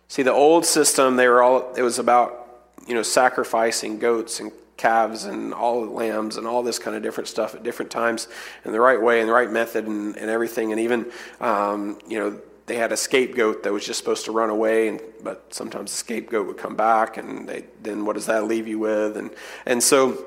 See, 0.07 0.21
the 0.21 0.31
old 0.31 0.67
system, 0.67 1.15
they 1.15 1.27
were 1.27 1.41
all 1.41 1.73
it 1.73 1.81
was 1.81 1.97
about, 1.97 2.47
you 2.87 2.93
know, 2.93 3.01
sacrificing 3.01 3.97
goats 3.97 4.39
and 4.39 4.51
calves 4.77 5.25
and 5.25 5.51
all 5.51 5.83
lambs 5.83 6.37
and 6.37 6.45
all 6.45 6.61
this 6.61 6.77
kind 6.77 6.95
of 6.95 7.01
different 7.01 7.27
stuff 7.27 7.55
at 7.55 7.63
different 7.63 7.89
times 7.89 8.27
in 8.65 8.71
the 8.71 8.79
right 8.79 9.01
way 9.01 9.19
and 9.19 9.27
the 9.27 9.33
right 9.33 9.51
method 9.51 9.87
and, 9.87 10.15
and 10.15 10.29
everything. 10.29 10.71
And 10.71 10.79
even, 10.79 11.11
um, 11.41 11.97
you 12.07 12.19
know, 12.19 12.39
they 12.65 12.75
had 12.75 12.91
a 12.91 12.97
scapegoat 12.97 13.63
that 13.63 13.73
was 13.73 13.85
just 13.85 13.99
supposed 13.99 14.25
to 14.25 14.31
run 14.31 14.49
away, 14.49 14.87
and, 14.87 15.01
but 15.21 15.53
sometimes 15.53 15.91
the 15.91 15.97
scapegoat 15.97 16.47
would 16.47 16.57
come 16.57 16.75
back, 16.75 17.17
and 17.17 17.47
they, 17.47 17.65
then 17.81 18.05
what 18.05 18.13
does 18.15 18.27
that 18.27 18.45
leave 18.45 18.67
you 18.67 18.79
with? 18.79 19.17
And, 19.17 19.31
and 19.65 19.83
so 19.83 20.25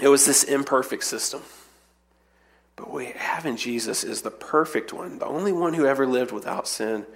it 0.00 0.08
was 0.08 0.26
this 0.26 0.44
imperfect 0.44 1.04
system. 1.04 1.42
But 2.74 2.92
we 2.92 3.06
have 3.16 3.46
in 3.46 3.56
Jesus 3.56 4.04
is 4.04 4.22
the 4.22 4.30
perfect 4.30 4.92
one, 4.92 5.18
the 5.18 5.26
only 5.26 5.52
one 5.52 5.74
who 5.74 5.86
ever 5.86 6.06
lived 6.06 6.32
without 6.32 6.68
sin. 6.68 7.06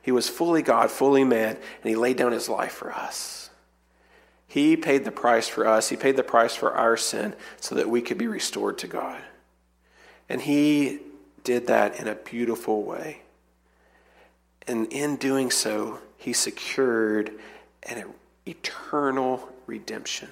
He 0.00 0.12
was 0.12 0.28
fully 0.28 0.62
God, 0.62 0.90
fully 0.90 1.24
man, 1.24 1.56
and 1.56 1.84
he 1.84 1.94
laid 1.94 2.16
down 2.16 2.32
his 2.32 2.48
life 2.48 2.72
for 2.72 2.92
us. 2.92 3.50
He 4.46 4.76
paid 4.76 5.04
the 5.04 5.12
price 5.12 5.46
for 5.46 5.66
us. 5.66 5.90
He 5.90 5.96
paid 5.96 6.16
the 6.16 6.24
price 6.24 6.56
for 6.56 6.72
our 6.72 6.96
sin 6.96 7.34
so 7.60 7.74
that 7.74 7.88
we 7.88 8.00
could 8.00 8.18
be 8.18 8.26
restored 8.26 8.78
to 8.78 8.88
God. 8.88 9.20
And 10.28 10.40
he 10.40 11.00
did 11.44 11.66
that 11.66 12.00
in 12.00 12.08
a 12.08 12.14
beautiful 12.14 12.82
way. 12.82 13.22
And 14.70 14.86
in 14.92 15.16
doing 15.16 15.50
so, 15.50 15.98
he 16.16 16.32
secured 16.32 17.32
an 17.82 18.04
eternal 18.46 19.48
redemption. 19.66 20.28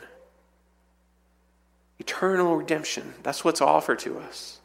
Eternal 1.98 2.54
redemption. 2.56 3.14
That's 3.24 3.44
what's 3.44 3.60
offered 3.60 3.98
to 4.00 4.16
us. 4.20 4.60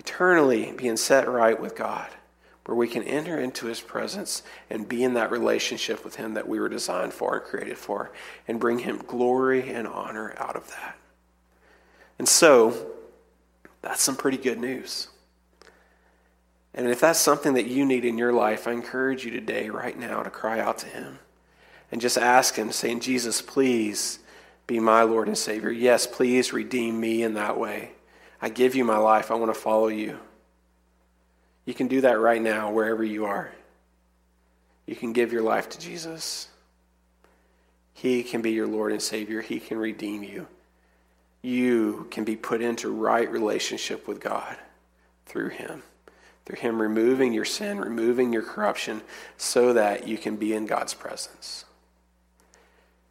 Eternally 0.00 0.72
being 0.76 0.96
set 0.96 1.28
right 1.28 1.60
with 1.60 1.76
God, 1.76 2.10
where 2.64 2.74
we 2.74 2.88
can 2.88 3.04
enter 3.04 3.38
into 3.38 3.66
his 3.66 3.80
presence 3.80 4.42
and 4.68 4.88
be 4.88 5.04
in 5.04 5.14
that 5.14 5.30
relationship 5.30 6.04
with 6.04 6.16
him 6.16 6.34
that 6.34 6.48
we 6.48 6.58
were 6.58 6.68
designed 6.68 7.14
for 7.14 7.36
and 7.36 7.44
created 7.44 7.78
for, 7.78 8.10
and 8.48 8.58
bring 8.58 8.80
him 8.80 8.98
glory 9.06 9.70
and 9.72 9.86
honor 9.86 10.34
out 10.38 10.56
of 10.56 10.68
that. 10.70 10.96
And 12.18 12.28
so, 12.28 12.90
that's 13.80 14.02
some 14.02 14.16
pretty 14.16 14.38
good 14.38 14.58
news. 14.58 15.06
And 16.74 16.88
if 16.88 17.00
that's 17.00 17.20
something 17.20 17.54
that 17.54 17.66
you 17.66 17.84
need 17.84 18.04
in 18.04 18.18
your 18.18 18.32
life, 18.32 18.66
I 18.66 18.72
encourage 18.72 19.24
you 19.24 19.30
today, 19.30 19.70
right 19.70 19.96
now, 19.96 20.22
to 20.22 20.30
cry 20.30 20.58
out 20.58 20.78
to 20.78 20.86
Him 20.86 21.20
and 21.92 22.00
just 22.00 22.18
ask 22.18 22.56
Him, 22.56 22.72
saying, 22.72 23.00
Jesus, 23.00 23.40
please 23.40 24.18
be 24.66 24.80
my 24.80 25.02
Lord 25.02 25.28
and 25.28 25.38
Savior. 25.38 25.70
Yes, 25.70 26.06
please 26.06 26.52
redeem 26.52 26.98
me 26.98 27.22
in 27.22 27.34
that 27.34 27.58
way. 27.58 27.92
I 28.42 28.48
give 28.48 28.74
you 28.74 28.84
my 28.84 28.96
life. 28.96 29.30
I 29.30 29.34
want 29.34 29.54
to 29.54 29.60
follow 29.60 29.86
you. 29.86 30.18
You 31.64 31.74
can 31.74 31.86
do 31.86 32.00
that 32.00 32.18
right 32.18 32.42
now, 32.42 32.72
wherever 32.72 33.04
you 33.04 33.24
are. 33.24 33.52
You 34.86 34.96
can 34.96 35.12
give 35.12 35.32
your 35.32 35.42
life 35.42 35.68
to 35.70 35.78
Jesus. 35.78 36.48
He 37.94 38.24
can 38.24 38.42
be 38.42 38.50
your 38.50 38.66
Lord 38.66 38.90
and 38.90 39.00
Savior. 39.00 39.40
He 39.40 39.60
can 39.60 39.78
redeem 39.78 40.24
you. 40.24 40.48
You 41.40 42.08
can 42.10 42.24
be 42.24 42.36
put 42.36 42.60
into 42.60 42.90
right 42.90 43.30
relationship 43.30 44.08
with 44.08 44.20
God 44.20 44.56
through 45.26 45.50
Him 45.50 45.84
through 46.44 46.60
Him 46.60 46.80
removing 46.80 47.32
your 47.32 47.44
sin, 47.44 47.78
removing 47.78 48.32
your 48.32 48.42
corruption, 48.42 49.02
so 49.36 49.72
that 49.72 50.06
you 50.06 50.18
can 50.18 50.36
be 50.36 50.52
in 50.52 50.66
God's 50.66 50.94
presence. 50.94 51.64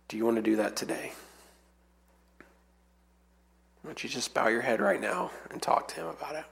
Do 0.07 0.17
you 0.17 0.25
want 0.25 0.37
to 0.37 0.43
do 0.43 0.55
that 0.57 0.75
today? 0.75 1.13
Why 3.81 3.89
don't 3.89 4.03
you 4.03 4.09
just 4.09 4.33
bow 4.33 4.47
your 4.47 4.61
head 4.61 4.79
right 4.79 5.01
now 5.01 5.31
and 5.51 5.61
talk 5.61 5.87
to 5.89 5.95
Him 5.95 6.07
about 6.07 6.35
it? 6.35 6.45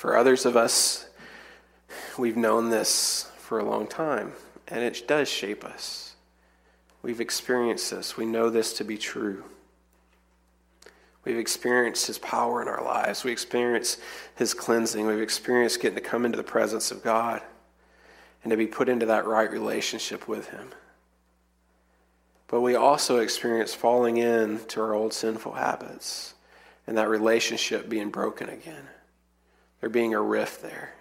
For 0.00 0.16
others 0.16 0.46
of 0.46 0.56
us, 0.56 1.10
we've 2.16 2.38
known 2.38 2.70
this 2.70 3.30
for 3.36 3.58
a 3.58 3.64
long 3.66 3.86
time, 3.86 4.32
and 4.66 4.82
it 4.82 5.06
does 5.06 5.28
shape 5.28 5.62
us. 5.62 6.14
We've 7.02 7.20
experienced 7.20 7.90
this. 7.90 8.16
We 8.16 8.24
know 8.24 8.48
this 8.48 8.72
to 8.78 8.84
be 8.84 8.96
true. 8.96 9.44
We've 11.22 11.36
experienced 11.36 12.06
His 12.06 12.16
power 12.16 12.62
in 12.62 12.68
our 12.68 12.82
lives. 12.82 13.24
We 13.24 13.30
experience 13.30 13.98
His 14.36 14.54
cleansing. 14.54 15.06
We've 15.06 15.20
experienced 15.20 15.82
getting 15.82 15.96
to 15.96 16.00
come 16.00 16.24
into 16.24 16.38
the 16.38 16.44
presence 16.44 16.90
of 16.90 17.04
God 17.04 17.42
and 18.42 18.50
to 18.50 18.56
be 18.56 18.66
put 18.66 18.88
into 18.88 19.04
that 19.04 19.26
right 19.26 19.50
relationship 19.50 20.26
with 20.26 20.48
Him. 20.48 20.70
But 22.48 22.62
we 22.62 22.74
also 22.74 23.18
experience 23.18 23.74
falling 23.74 24.16
into 24.16 24.80
our 24.80 24.94
old 24.94 25.12
sinful 25.12 25.52
habits 25.52 26.32
and 26.86 26.96
that 26.96 27.10
relationship 27.10 27.90
being 27.90 28.08
broken 28.08 28.48
again 28.48 28.88
there 29.80 29.90
being 29.90 30.14
a 30.14 30.20
rift 30.20 30.62
there. 30.62 30.94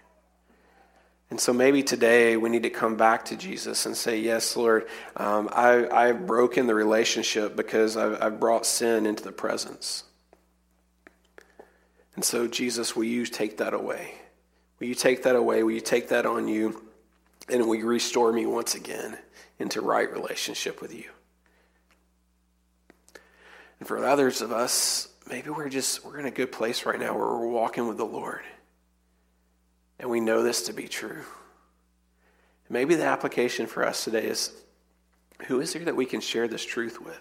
And 1.30 1.40
so 1.40 1.54
maybe 1.54 1.84
today 1.84 2.38
we 2.38 2.50
need 2.50 2.64
to 2.64 2.72
come 2.72 2.96
back 2.96 3.26
to 3.26 3.36
Jesus 3.36 3.86
and 3.86 3.96
say, 3.96 4.20
Yes, 4.20 4.56
Lord, 4.56 4.88
um, 5.16 5.48
I, 5.52 5.88
I've 5.88 6.26
broken 6.26 6.66
the 6.66 6.74
relationship 6.74 7.56
because 7.56 7.96
I've, 7.98 8.22
I've 8.22 8.40
brought 8.40 8.66
sin 8.66 9.06
into 9.06 9.24
the 9.24 9.32
presence. 9.32 10.04
And 12.16 12.26
so, 12.26 12.48
Jesus, 12.48 12.96
will 12.96 13.04
you 13.04 13.26
take 13.26 13.58
that 13.58 13.74
away? 13.74 14.16
Will 14.80 14.88
you 14.88 14.96
take 14.96 15.24
that 15.24 15.36
away? 15.36 15.62
Will 15.64 15.72
you 15.72 15.82
take 15.82 16.10
that 16.10 16.26
on 16.26 16.48
you? 16.48 16.84
And 17.48 17.68
will 17.68 17.76
you 17.76 17.86
restore 17.86 18.34
me 18.34 18.46
once 18.46 18.76
again 18.76 19.18
into 19.60 19.82
right 19.82 20.12
relationship 20.12 20.82
with 20.82 20.94
you? 20.94 21.10
And 23.80 23.88
for 23.88 24.04
others 24.04 24.42
of 24.42 24.52
us, 24.52 25.08
maybe 25.30 25.50
we're 25.50 25.70
just 25.70 26.04
we're 26.04 26.18
in 26.18 26.26
a 26.26 26.32
good 26.32 26.52
place 26.52 26.86
right 26.86 27.00
now 27.00 27.16
where 27.16 27.28
we're 27.28 27.48
walking 27.48 27.88
with 27.88 27.98
the 27.98 28.06
Lord. 28.06 28.42
And 30.00 30.10
we 30.10 30.20
know 30.20 30.44
this 30.44 30.64
to 30.64 30.74
be 30.74 30.88
true. 30.88 31.24
Maybe 32.70 32.96
the 32.96 33.06
application 33.06 33.66
for 33.66 33.86
us 33.86 34.04
today 34.04 34.26
is 34.26 34.52
who 35.48 35.60
is 35.60 35.74
there 35.74 35.86
that 35.86 35.96
we 35.96 36.06
can 36.06 36.22
share 36.22 36.48
this 36.48 36.64
truth 36.64 37.02
with? 37.02 37.20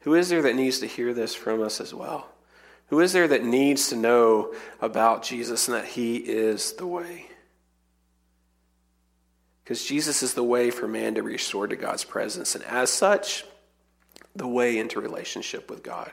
Who 0.00 0.14
is 0.14 0.28
there 0.28 0.42
that 0.42 0.54
needs 0.54 0.78
to 0.78 0.86
hear 0.86 1.12
this 1.12 1.34
from 1.34 1.60
us 1.62 1.80
as 1.80 1.92
well? 1.92 2.28
Who 2.88 3.00
is 3.00 3.12
there 3.12 3.26
that 3.26 3.42
needs 3.42 3.88
to 3.88 3.96
know 3.96 4.54
about 4.80 5.24
Jesus 5.24 5.66
and 5.66 5.76
that 5.76 5.86
he 5.86 6.16
is 6.16 6.72
the 6.74 6.86
way? 6.86 7.26
Because 9.64 9.84
Jesus 9.84 10.22
is 10.22 10.34
the 10.34 10.44
way 10.44 10.70
for 10.70 10.86
man 10.86 11.16
to 11.16 11.22
be 11.22 11.32
restored 11.32 11.70
to 11.70 11.76
God's 11.76 12.04
presence, 12.04 12.54
and 12.54 12.62
as 12.62 12.88
such, 12.88 13.44
the 14.36 14.46
way 14.46 14.78
into 14.78 15.00
relationship 15.00 15.68
with 15.68 15.82
God. 15.82 16.12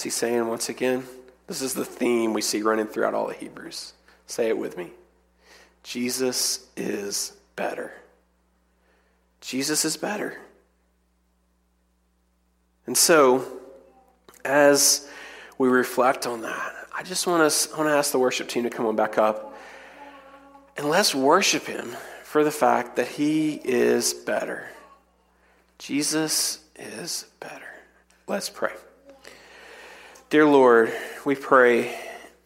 What's 0.00 0.04
he 0.16 0.18
saying 0.18 0.48
once 0.48 0.70
again? 0.70 1.04
This 1.46 1.60
is 1.60 1.74
the 1.74 1.84
theme 1.84 2.32
we 2.32 2.40
see 2.40 2.62
running 2.62 2.86
throughout 2.86 3.12
all 3.12 3.26
the 3.26 3.34
Hebrews. 3.34 3.92
Say 4.26 4.48
it 4.48 4.56
with 4.56 4.78
me 4.78 4.92
Jesus 5.82 6.66
is 6.74 7.34
better. 7.54 7.92
Jesus 9.42 9.84
is 9.84 9.98
better. 9.98 10.38
And 12.86 12.96
so, 12.96 13.46
as 14.42 15.06
we 15.58 15.68
reflect 15.68 16.26
on 16.26 16.40
that, 16.40 16.72
I 16.96 17.02
just 17.02 17.26
want 17.26 17.52
to, 17.52 17.76
want 17.76 17.86
to 17.90 17.94
ask 17.94 18.10
the 18.10 18.18
worship 18.18 18.48
team 18.48 18.62
to 18.62 18.70
come 18.70 18.86
on 18.86 18.96
back 18.96 19.18
up. 19.18 19.54
And 20.78 20.88
let's 20.88 21.14
worship 21.14 21.66
him 21.66 21.94
for 22.24 22.42
the 22.42 22.50
fact 22.50 22.96
that 22.96 23.06
he 23.06 23.60
is 23.62 24.14
better. 24.14 24.66
Jesus 25.78 26.60
is 26.74 27.26
better. 27.38 27.74
Let's 28.26 28.48
pray. 28.48 28.72
Dear 30.30 30.46
Lord, 30.46 30.92
we 31.24 31.34
pray 31.34 31.92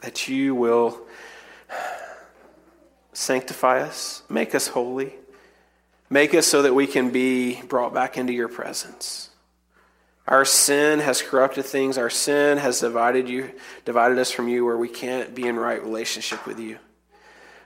that 0.00 0.26
you 0.26 0.54
will 0.54 1.02
sanctify 3.12 3.82
us, 3.82 4.22
make 4.30 4.54
us 4.54 4.68
holy, 4.68 5.12
make 6.08 6.32
us 6.32 6.46
so 6.46 6.62
that 6.62 6.74
we 6.74 6.86
can 6.86 7.10
be 7.10 7.60
brought 7.60 7.92
back 7.92 8.16
into 8.16 8.32
your 8.32 8.48
presence. 8.48 9.28
Our 10.26 10.46
sin 10.46 11.00
has 11.00 11.20
corrupted 11.20 11.66
things. 11.66 11.98
Our 11.98 12.08
sin 12.08 12.56
has 12.56 12.80
divided 12.80 13.28
you, 13.28 13.50
divided 13.84 14.16
us 14.16 14.30
from 14.30 14.48
you 14.48 14.64
where 14.64 14.78
we 14.78 14.88
can't 14.88 15.34
be 15.34 15.46
in 15.46 15.56
right 15.56 15.82
relationship 15.82 16.46
with 16.46 16.58
you. 16.58 16.78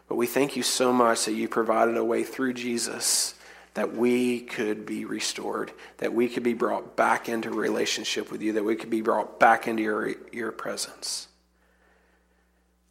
But 0.09 0.17
we 0.17 0.27
thank 0.27 0.57
you 0.57 0.65
so 0.65 0.93
much 0.93 1.27
that 1.27 1.35
you 1.35 1.47
provided 1.47 1.97
a 1.97 2.05
way 2.05 2.25
through 2.25 2.55
Jesus 2.55 3.35
that 3.79 3.95
we 3.95 4.41
could 4.41 4.85
be 4.85 5.05
restored, 5.05 5.71
that 5.99 6.13
we 6.13 6.29
could 6.29 6.43
be 6.43 6.53
brought 6.53 6.97
back 6.97 7.29
into 7.29 7.49
relationship 7.49 8.29
with 8.29 8.43
you, 8.43 8.55
that 8.55 8.65
we 8.65 8.75
could 8.75 8.91
be 8.91 9.03
brought 9.03 9.39
back 9.39 9.69
into 9.69 9.85
your, 9.85 10.15
your 10.33 10.51
presence. 10.51 11.29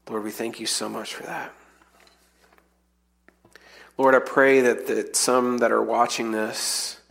Lord, 0.07 0.23
we 0.23 0.31
thank 0.31 0.61
you 0.61 0.65
so 0.65 0.87
much 0.87 1.13
for 1.13 1.23
that. 1.23 1.53
Lord, 3.97 4.15
I 4.15 4.19
pray 4.19 4.61
that, 4.61 4.87
that 4.87 5.17
some 5.17 5.57
that 5.57 5.73
are 5.73 5.83
watching 5.83 6.31
this 6.31 7.01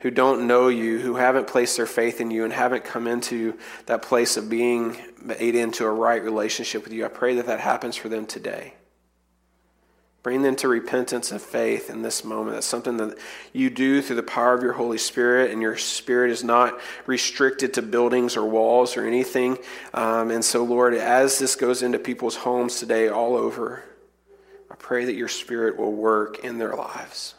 who 0.00 0.10
don't 0.10 0.46
know 0.46 0.68
you, 0.68 0.98
who 0.98 1.16
haven't 1.16 1.46
placed 1.46 1.76
their 1.76 1.84
faith 1.84 2.22
in 2.22 2.30
you, 2.30 2.44
and 2.44 2.54
haven't 2.54 2.84
come 2.84 3.06
into 3.06 3.58
that 3.84 4.00
place 4.00 4.38
of 4.38 4.48
being 4.48 4.96
made 5.20 5.54
into 5.54 5.84
a 5.84 5.90
right 5.90 6.22
relationship 6.22 6.84
with 6.84 6.92
you, 6.94 7.04
I 7.04 7.08
pray 7.08 7.34
that 7.34 7.44
that 7.46 7.60
happens 7.60 7.96
for 7.96 8.08
them 8.08 8.24
today. 8.24 8.72
Bring 10.24 10.40
them 10.40 10.56
to 10.56 10.68
repentance 10.68 11.30
and 11.32 11.40
faith 11.40 11.90
in 11.90 12.00
this 12.00 12.24
moment. 12.24 12.56
That's 12.56 12.66
something 12.66 12.96
that 12.96 13.18
you 13.52 13.68
do 13.68 14.00
through 14.00 14.16
the 14.16 14.22
power 14.22 14.54
of 14.54 14.62
your 14.62 14.72
Holy 14.72 14.96
Spirit, 14.96 15.50
and 15.50 15.60
your 15.60 15.76
Spirit 15.76 16.30
is 16.30 16.42
not 16.42 16.80
restricted 17.04 17.74
to 17.74 17.82
buildings 17.82 18.34
or 18.34 18.46
walls 18.46 18.96
or 18.96 19.06
anything. 19.06 19.58
Um, 19.92 20.30
and 20.30 20.42
so, 20.42 20.64
Lord, 20.64 20.94
as 20.94 21.38
this 21.38 21.54
goes 21.54 21.82
into 21.82 21.98
people's 21.98 22.36
homes 22.36 22.80
today, 22.80 23.10
all 23.10 23.36
over, 23.36 23.84
I 24.70 24.76
pray 24.76 25.04
that 25.04 25.14
your 25.14 25.28
Spirit 25.28 25.76
will 25.76 25.92
work 25.92 26.38
in 26.42 26.56
their 26.56 26.74
lives, 26.74 27.34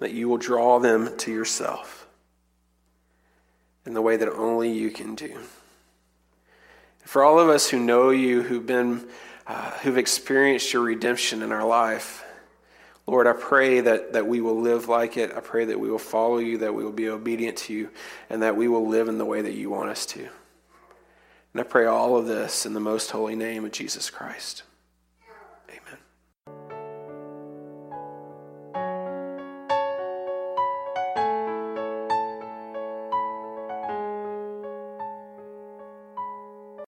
that 0.00 0.10
you 0.10 0.28
will 0.28 0.36
draw 0.36 0.80
them 0.80 1.16
to 1.18 1.32
yourself 1.32 2.08
in 3.86 3.94
the 3.94 4.02
way 4.02 4.16
that 4.16 4.28
only 4.28 4.72
you 4.72 4.90
can 4.90 5.14
do. 5.14 5.38
For 7.04 7.22
all 7.22 7.38
of 7.38 7.48
us 7.48 7.70
who 7.70 7.78
know 7.78 8.10
you, 8.10 8.42
who've 8.42 8.66
been 8.66 9.06
uh, 9.46 9.70
who've 9.78 9.98
experienced 9.98 10.72
your 10.72 10.82
redemption 10.82 11.42
in 11.42 11.52
our 11.52 11.66
life. 11.66 12.24
Lord, 13.06 13.26
I 13.26 13.32
pray 13.32 13.80
that, 13.80 14.12
that 14.12 14.26
we 14.26 14.40
will 14.40 14.60
live 14.60 14.88
like 14.88 15.16
it. 15.16 15.32
I 15.36 15.40
pray 15.40 15.64
that 15.64 15.80
we 15.80 15.90
will 15.90 15.98
follow 15.98 16.38
you, 16.38 16.58
that 16.58 16.74
we 16.74 16.84
will 16.84 16.92
be 16.92 17.08
obedient 17.08 17.56
to 17.58 17.72
you, 17.72 17.90
and 18.30 18.42
that 18.42 18.56
we 18.56 18.68
will 18.68 18.88
live 18.88 19.08
in 19.08 19.18
the 19.18 19.24
way 19.24 19.42
that 19.42 19.54
you 19.54 19.70
want 19.70 19.90
us 19.90 20.06
to. 20.06 20.20
And 20.20 21.60
I 21.60 21.64
pray 21.64 21.86
all 21.86 22.16
of 22.16 22.26
this 22.26 22.64
in 22.64 22.74
the 22.74 22.80
most 22.80 23.10
holy 23.10 23.34
name 23.34 23.64
of 23.64 23.72
Jesus 23.72 24.08
Christ. 24.08 24.62